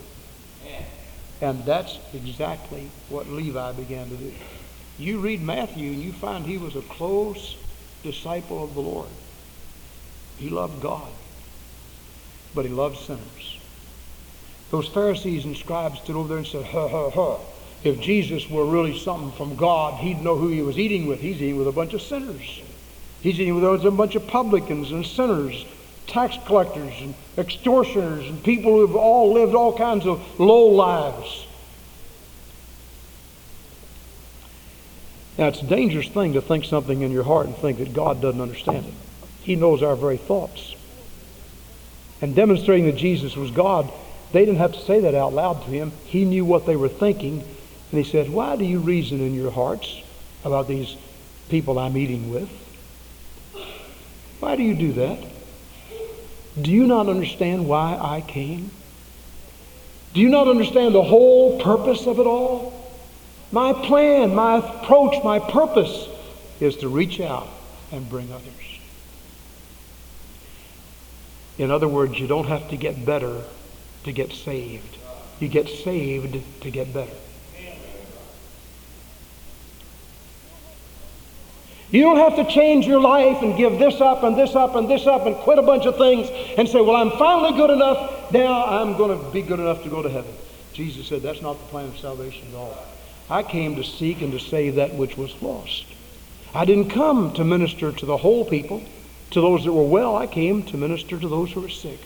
And 1.40 1.64
that's 1.64 1.98
exactly 2.12 2.90
what 3.08 3.28
Levi 3.28 3.72
began 3.72 4.08
to 4.08 4.16
do. 4.16 4.32
You 4.98 5.20
read 5.20 5.40
Matthew 5.40 5.92
and 5.92 6.02
you 6.02 6.12
find 6.12 6.44
he 6.44 6.58
was 6.58 6.76
a 6.76 6.82
close 6.82 7.56
disciple 8.02 8.64
of 8.64 8.74
the 8.74 8.80
Lord. 8.80 9.08
He 10.38 10.48
loved 10.48 10.82
God, 10.82 11.08
but 12.54 12.64
he 12.64 12.70
loved 12.70 12.98
sinners. 12.98 13.58
Those 14.70 14.88
Pharisees 14.88 15.44
and 15.44 15.56
scribes 15.56 16.00
stood 16.00 16.16
over 16.16 16.28
there 16.28 16.38
and 16.38 16.46
said, 16.46 16.64
ha, 16.64 16.88
ha, 16.88 17.10
ha. 17.10 17.38
If 17.84 18.00
Jesus 18.00 18.48
were 18.48 18.64
really 18.64 18.98
something 18.98 19.32
from 19.32 19.56
God, 19.56 20.00
he'd 20.00 20.22
know 20.22 20.36
who 20.36 20.48
he 20.48 20.62
was 20.62 20.78
eating 20.78 21.06
with. 21.06 21.20
He's 21.20 21.36
eating 21.36 21.56
with 21.56 21.68
a 21.68 21.72
bunch 21.72 21.94
of 21.94 22.02
sinners. 22.02 22.62
He's 23.20 23.40
eating 23.40 23.54
with 23.54 23.84
a 23.84 23.90
bunch 23.90 24.14
of 24.14 24.26
publicans 24.26 24.90
and 24.92 25.04
sinners, 25.04 25.64
tax 26.06 26.36
collectors 26.46 26.92
and 27.00 27.14
extortioners 27.36 28.28
and 28.28 28.42
people 28.42 28.72
who've 28.72 28.96
all 28.96 29.32
lived 29.32 29.54
all 29.54 29.76
kinds 29.76 30.06
of 30.06 30.40
low 30.40 30.66
lives. 30.66 31.46
Now, 35.38 35.48
it's 35.48 35.62
a 35.62 35.66
dangerous 35.66 36.08
thing 36.08 36.34
to 36.34 36.42
think 36.42 36.64
something 36.64 37.00
in 37.00 37.10
your 37.10 37.24
heart 37.24 37.46
and 37.46 37.56
think 37.56 37.78
that 37.78 37.94
God 37.94 38.20
doesn't 38.20 38.40
understand 38.40 38.86
it. 38.86 38.94
He 39.42 39.56
knows 39.56 39.82
our 39.82 39.96
very 39.96 40.18
thoughts. 40.18 40.74
And 42.22 42.34
demonstrating 42.34 42.86
that 42.86 42.96
Jesus 42.96 43.36
was 43.36 43.50
God, 43.50 43.92
they 44.30 44.44
didn't 44.46 44.60
have 44.60 44.72
to 44.72 44.80
say 44.80 45.00
that 45.00 45.14
out 45.14 45.34
loud 45.34 45.64
to 45.64 45.70
him. 45.70 45.92
He 46.06 46.24
knew 46.24 46.44
what 46.44 46.64
they 46.64 46.76
were 46.76 46.88
thinking. 46.88 47.40
And 47.90 48.04
he 48.04 48.10
said, 48.10 48.30
Why 48.30 48.56
do 48.56 48.64
you 48.64 48.78
reason 48.78 49.20
in 49.20 49.34
your 49.34 49.50
hearts 49.50 50.00
about 50.44 50.68
these 50.68 50.96
people 51.50 51.78
I'm 51.78 51.96
eating 51.96 52.30
with? 52.30 52.48
Why 54.40 54.56
do 54.56 54.62
you 54.62 54.74
do 54.74 54.92
that? 54.94 55.18
Do 56.60 56.70
you 56.70 56.86
not 56.86 57.08
understand 57.08 57.68
why 57.68 57.98
I 58.00 58.20
came? 58.20 58.70
Do 60.14 60.20
you 60.20 60.28
not 60.28 60.48
understand 60.48 60.94
the 60.94 61.02
whole 61.02 61.60
purpose 61.60 62.06
of 62.06 62.18
it 62.18 62.26
all? 62.26 62.72
My 63.50 63.72
plan, 63.72 64.34
my 64.34 64.58
approach, 64.58 65.22
my 65.24 65.38
purpose 65.38 66.08
is 66.60 66.76
to 66.76 66.88
reach 66.88 67.20
out 67.20 67.48
and 67.90 68.08
bring 68.08 68.32
others. 68.32 68.80
In 71.58 71.70
other 71.70 71.88
words, 71.88 72.18
you 72.18 72.26
don't 72.26 72.46
have 72.46 72.68
to 72.70 72.76
get 72.76 73.04
better 73.04 73.42
to 74.04 74.12
get 74.12 74.32
saved. 74.32 74.98
You 75.38 75.48
get 75.48 75.68
saved 75.68 76.42
to 76.62 76.70
get 76.70 76.92
better. 76.92 77.12
You 81.90 82.00
don't 82.00 82.16
have 82.16 82.36
to 82.36 82.50
change 82.50 82.86
your 82.86 83.00
life 83.00 83.42
and 83.42 83.54
give 83.54 83.78
this 83.78 84.00
up 84.00 84.22
and 84.22 84.34
this 84.34 84.54
up 84.54 84.76
and 84.76 84.88
this 84.88 85.06
up 85.06 85.26
and 85.26 85.36
quit 85.36 85.58
a 85.58 85.62
bunch 85.62 85.84
of 85.84 85.98
things 85.98 86.26
and 86.56 86.66
say, 86.66 86.80
Well, 86.80 86.96
I'm 86.96 87.10
finally 87.18 87.54
good 87.54 87.68
enough. 87.68 88.32
Now 88.32 88.64
I'm 88.64 88.96
going 88.96 89.18
to 89.18 89.30
be 89.30 89.42
good 89.42 89.60
enough 89.60 89.82
to 89.82 89.90
go 89.90 90.02
to 90.02 90.08
heaven. 90.08 90.32
Jesus 90.72 91.06
said 91.06 91.20
that's 91.20 91.42
not 91.42 91.58
the 91.58 91.66
plan 91.66 91.88
of 91.88 91.98
salvation 91.98 92.48
at 92.48 92.54
all. 92.54 92.78
I 93.28 93.42
came 93.42 93.76
to 93.76 93.84
seek 93.84 94.22
and 94.22 94.32
to 94.32 94.40
save 94.40 94.76
that 94.76 94.94
which 94.94 95.18
was 95.18 95.40
lost. 95.42 95.84
I 96.54 96.64
didn't 96.64 96.90
come 96.90 97.34
to 97.34 97.44
minister 97.44 97.92
to 97.92 98.06
the 98.06 98.16
whole 98.16 98.44
people, 98.44 98.82
to 99.32 99.40
those 99.40 99.64
that 99.64 99.72
were 99.72 99.82
well. 99.82 100.16
I 100.16 100.26
came 100.26 100.62
to 100.64 100.76
minister 100.76 101.18
to 101.18 101.28
those 101.28 101.52
who 101.52 101.60
were 101.60 101.68
sick. 101.68 101.98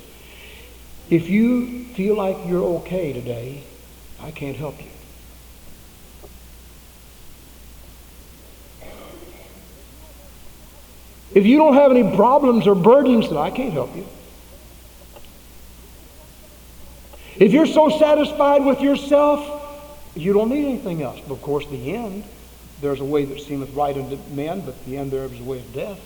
If 1.11 1.29
you 1.29 1.85
feel 1.95 2.17
like 2.17 2.37
you're 2.47 2.65
okay 2.79 3.13
today, 3.13 3.63
I 4.21 4.31
can't 4.31 4.57
help 4.57 4.81
you. 4.81 4.91
If 11.35 11.45
you 11.45 11.59
don't 11.59 11.75
have 11.75 11.91
any 11.91 12.17
problems 12.17 12.67
or 12.67 12.75
burdens, 12.75 13.29
then 13.29 13.39
I 13.39 13.51
can't 13.51 13.73
help 13.73 13.95
you. 13.95 14.07
If 17.37 17.53
you're 17.53 17.67
so 17.67 17.91
satisfied 17.91 18.65
with 18.65 18.81
yourself, 18.81 20.11
you 20.15 20.33
don't 20.33 20.49
need 20.49 20.65
anything 20.65 21.03
else. 21.03 21.21
But 21.21 21.35
of 21.35 21.43
course, 21.43 21.67
the 21.67 21.95
end, 21.95 22.25
there's 22.81 23.01
a 23.01 23.05
way 23.05 23.27
that 23.27 23.41
seemeth 23.41 23.75
right 23.75 23.95
unto 23.95 24.19
men, 24.31 24.63
but 24.63 24.83
the 24.87 24.97
end 24.97 25.11
there 25.11 25.25
is 25.25 25.39
a 25.39 25.45
way 25.45 25.59
of 25.59 25.75
death. 25.75 26.01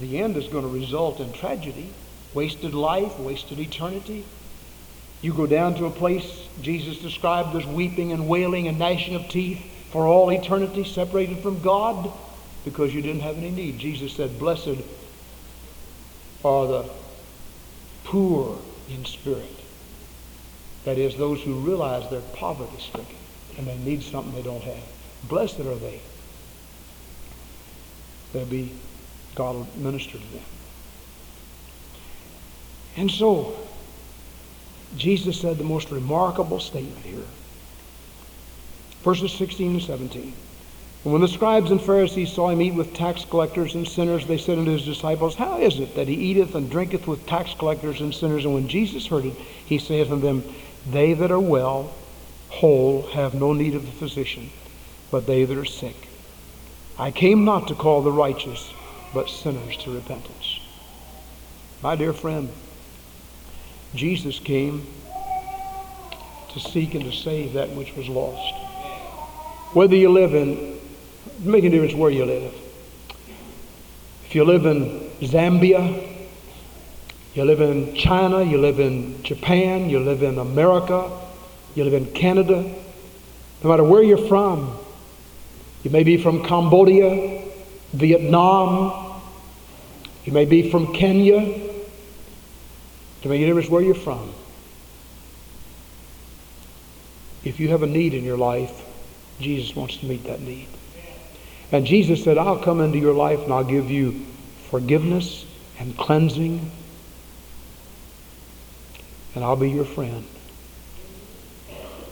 The 0.00 0.18
end 0.18 0.36
is 0.36 0.48
going 0.48 0.64
to 0.64 0.70
result 0.70 1.20
in 1.20 1.32
tragedy, 1.32 1.90
wasted 2.34 2.74
life, 2.74 3.18
wasted 3.18 3.58
eternity. 3.60 4.24
You 5.22 5.34
go 5.34 5.46
down 5.46 5.74
to 5.74 5.84
a 5.84 5.90
place 5.90 6.48
Jesus 6.62 6.98
described 6.98 7.54
as 7.54 7.66
weeping 7.66 8.10
and 8.12 8.26
wailing 8.26 8.66
and 8.66 8.78
gnashing 8.78 9.14
of 9.14 9.28
teeth 9.28 9.62
for 9.92 10.06
all 10.06 10.30
eternity, 10.30 10.84
separated 10.84 11.40
from 11.40 11.60
God 11.60 12.10
because 12.64 12.94
you 12.94 13.02
didn't 13.02 13.20
have 13.20 13.36
any 13.36 13.50
need. 13.50 13.78
Jesus 13.78 14.14
said, 14.14 14.38
Blessed 14.38 14.80
are 16.44 16.66
the 16.66 16.90
poor 18.04 18.58
in 18.88 19.04
spirit. 19.04 19.60
That 20.84 20.96
is, 20.96 21.16
those 21.16 21.42
who 21.42 21.54
realize 21.54 22.08
they're 22.10 22.20
poverty 22.20 22.80
stricken 22.80 23.16
and 23.58 23.66
they 23.66 23.76
need 23.78 24.02
something 24.02 24.34
they 24.34 24.42
don't 24.42 24.62
have. 24.62 24.82
Blessed 25.28 25.60
are 25.60 25.74
they. 25.74 26.00
They'll 28.32 28.46
be, 28.46 28.72
God 29.34 29.54
will 29.56 29.68
minister 29.76 30.12
to 30.12 30.32
them. 30.32 30.44
And 32.96 33.10
so, 33.10 33.56
Jesus 34.96 35.40
said 35.40 35.58
the 35.58 35.64
most 35.64 35.90
remarkable 35.90 36.60
statement 36.60 37.04
here. 37.04 37.24
Verses 39.02 39.32
16 39.32 39.72
and 39.72 39.82
17. 39.82 40.32
And 41.04 41.12
when 41.12 41.22
the 41.22 41.28
scribes 41.28 41.70
and 41.70 41.80
Pharisees 41.80 42.32
saw 42.32 42.50
him 42.50 42.60
eat 42.60 42.74
with 42.74 42.92
tax 42.92 43.24
collectors 43.24 43.74
and 43.74 43.88
sinners, 43.88 44.26
they 44.26 44.36
said 44.36 44.58
unto 44.58 44.72
his 44.72 44.84
disciples, 44.84 45.34
How 45.34 45.58
is 45.58 45.80
it 45.80 45.94
that 45.94 46.08
he 46.08 46.14
eateth 46.14 46.54
and 46.54 46.70
drinketh 46.70 47.06
with 47.06 47.26
tax 47.26 47.54
collectors 47.54 48.00
and 48.00 48.14
sinners? 48.14 48.44
And 48.44 48.52
when 48.52 48.68
Jesus 48.68 49.06
heard 49.06 49.24
it, 49.24 49.34
he 49.64 49.78
saith 49.78 50.10
unto 50.10 50.26
them, 50.26 50.44
They 50.90 51.14
that 51.14 51.30
are 51.30 51.40
well, 51.40 51.94
whole, 52.50 53.02
have 53.12 53.32
no 53.32 53.54
need 53.54 53.74
of 53.74 53.86
the 53.86 53.92
physician, 53.92 54.50
but 55.10 55.26
they 55.26 55.44
that 55.44 55.56
are 55.56 55.64
sick. 55.64 55.96
I 56.98 57.10
came 57.10 57.46
not 57.46 57.68
to 57.68 57.74
call 57.74 58.02
the 58.02 58.12
righteous, 58.12 58.70
but 59.12 59.28
sinners 59.28 59.76
to 59.78 59.94
repentance. 59.94 60.60
My 61.82 61.96
dear 61.96 62.12
friend, 62.12 62.50
Jesus 63.94 64.38
came 64.38 64.86
to 66.52 66.60
seek 66.60 66.94
and 66.94 67.04
to 67.04 67.12
save 67.12 67.54
that 67.54 67.70
which 67.70 67.94
was 67.96 68.08
lost. 68.08 68.54
Whether 69.72 69.96
you 69.96 70.10
live 70.10 70.34
in 70.34 70.80
make 71.40 71.64
a 71.64 71.70
difference 71.70 71.94
where 71.94 72.10
you 72.10 72.24
live. 72.24 72.54
If 74.24 74.34
you 74.34 74.44
live 74.44 74.66
in 74.66 75.10
Zambia, 75.20 76.06
you 77.34 77.44
live 77.44 77.60
in 77.60 77.94
China, 77.94 78.42
you 78.42 78.58
live 78.58 78.80
in 78.80 79.22
Japan, 79.22 79.88
you 79.88 80.00
live 80.00 80.22
in 80.22 80.38
America, 80.38 81.10
you 81.74 81.84
live 81.84 81.94
in 81.94 82.06
Canada, 82.12 82.74
No 83.62 83.70
matter 83.70 83.84
where 83.84 84.02
you're 84.02 84.26
from, 84.26 84.78
you 85.82 85.90
may 85.90 86.02
be 86.02 86.16
from 86.16 86.42
Cambodia, 86.42 87.39
Vietnam, 87.92 89.20
you 90.24 90.32
may 90.32 90.44
be 90.44 90.70
from 90.70 90.92
Kenya, 90.94 91.40
you 93.22 93.30
may 93.30 93.38
be 93.38 93.68
where 93.68 93.82
you're 93.82 93.94
from. 93.94 94.32
If 97.44 97.58
you 97.58 97.68
have 97.70 97.82
a 97.82 97.86
need 97.86 98.14
in 98.14 98.24
your 98.24 98.36
life, 98.36 98.86
Jesus 99.40 99.74
wants 99.74 99.96
to 99.98 100.06
meet 100.06 100.24
that 100.24 100.40
need. 100.40 100.68
And 101.72 101.86
Jesus 101.86 102.22
said, 102.22 102.38
I'll 102.38 102.58
come 102.58 102.80
into 102.80 102.98
your 102.98 103.14
life 103.14 103.40
and 103.40 103.52
I'll 103.52 103.64
give 103.64 103.90
you 103.90 104.26
forgiveness 104.70 105.46
and 105.78 105.96
cleansing, 105.96 106.70
and 109.34 109.44
I'll 109.44 109.56
be 109.56 109.70
your 109.70 109.84
friend. 109.84 110.24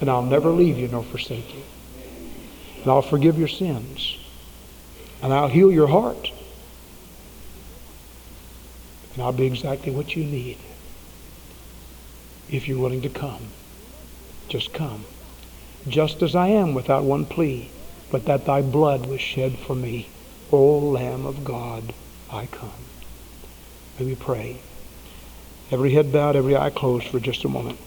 And 0.01 0.09
I'll 0.09 0.23
never 0.23 0.51
leave 0.51 0.79
you 0.79 0.89
nor 0.89 1.03
forsake 1.03 1.55
you. 1.55 1.63
And 2.83 2.91
I'll 2.91 3.03
forgive 3.03 3.39
your 3.39 3.49
sins. 3.49 4.17
And 5.23 5.33
I'll 5.33 5.49
heal 5.49 5.73
your 5.73 5.89
heart. 5.89 6.31
And 9.15 9.23
I'll 9.23 9.33
be 9.33 9.47
exactly 9.47 9.91
what 9.93 10.15
you 10.15 10.25
need. 10.25 10.59
If 12.51 12.69
you're 12.69 12.79
willing 12.79 13.03
to 13.03 13.09
come, 13.09 13.49
just 14.49 14.73
come. 14.73 15.05
Just 15.87 16.23
as 16.23 16.35
I 16.35 16.49
am 16.49 16.75
without 16.75 17.05
one 17.05 17.27
plea, 17.27 17.71
but 18.11 18.25
that 18.27 18.47
thy 18.47 18.63
blood 18.63 19.07
was 19.07 19.21
shed 19.21 19.59
for 19.59 19.75
me. 19.75 20.09
O 20.51 20.79
Lamb 20.79 21.27
of 21.27 21.45
God, 21.45 21.93
I 22.31 22.47
come. 22.47 22.71
May 23.99 24.07
we 24.07 24.15
pray. 24.15 24.61
Every 25.71 25.93
head 25.93 26.13
bowed, 26.13 26.37
every 26.37 26.57
eye 26.57 26.71
closed 26.71 27.09
for 27.09 27.21
just 27.21 27.45
a 27.45 27.49
moment. 27.49 27.79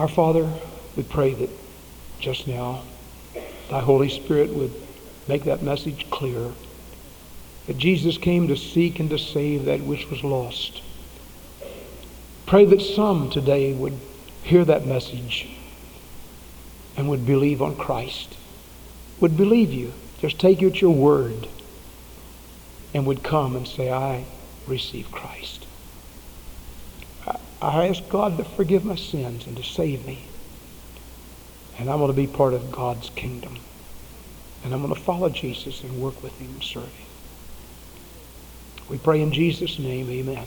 Our 0.00 0.08
Father, 0.08 0.50
we 0.96 1.02
pray 1.02 1.34
that 1.34 1.50
just 2.18 2.48
now 2.48 2.84
thy 3.68 3.80
Holy 3.80 4.08
Spirit 4.08 4.48
would 4.48 4.72
make 5.28 5.44
that 5.44 5.62
message 5.62 6.08
clear 6.08 6.52
that 7.66 7.76
Jesus 7.76 8.16
came 8.16 8.48
to 8.48 8.56
seek 8.56 8.98
and 8.98 9.10
to 9.10 9.18
save 9.18 9.66
that 9.66 9.82
which 9.82 10.08
was 10.08 10.24
lost. 10.24 10.80
Pray 12.46 12.64
that 12.64 12.80
some 12.80 13.28
today 13.28 13.74
would 13.74 13.98
hear 14.42 14.64
that 14.64 14.86
message 14.86 15.48
and 16.96 17.10
would 17.10 17.26
believe 17.26 17.60
on 17.60 17.76
Christ, 17.76 18.38
would 19.20 19.36
believe 19.36 19.70
you, 19.70 19.92
just 20.18 20.38
take 20.38 20.62
you 20.62 20.68
at 20.68 20.80
your 20.80 20.94
word, 20.94 21.46
and 22.94 23.04
would 23.04 23.22
come 23.22 23.54
and 23.54 23.68
say, 23.68 23.92
I 23.92 24.24
receive 24.66 25.12
Christ. 25.12 25.66
I 27.62 27.88
ask 27.88 28.08
God 28.08 28.38
to 28.38 28.44
forgive 28.44 28.84
my 28.84 28.96
sins 28.96 29.46
and 29.46 29.56
to 29.56 29.62
save 29.62 30.06
me. 30.06 30.24
And 31.78 31.90
I'm 31.90 31.98
going 31.98 32.08
to 32.08 32.14
be 32.14 32.26
part 32.26 32.54
of 32.54 32.72
God's 32.72 33.10
kingdom. 33.10 33.58
And 34.64 34.72
I'm 34.72 34.82
going 34.82 34.94
to 34.94 35.00
follow 35.00 35.28
Jesus 35.28 35.82
and 35.82 36.00
work 36.00 36.22
with 36.22 36.36
him 36.38 36.52
and 36.52 36.62
serve 36.62 36.84
him. 36.84 37.08
We 38.88 38.98
pray 38.98 39.20
in 39.20 39.32
Jesus' 39.32 39.78
name, 39.78 40.10
amen. 40.10 40.46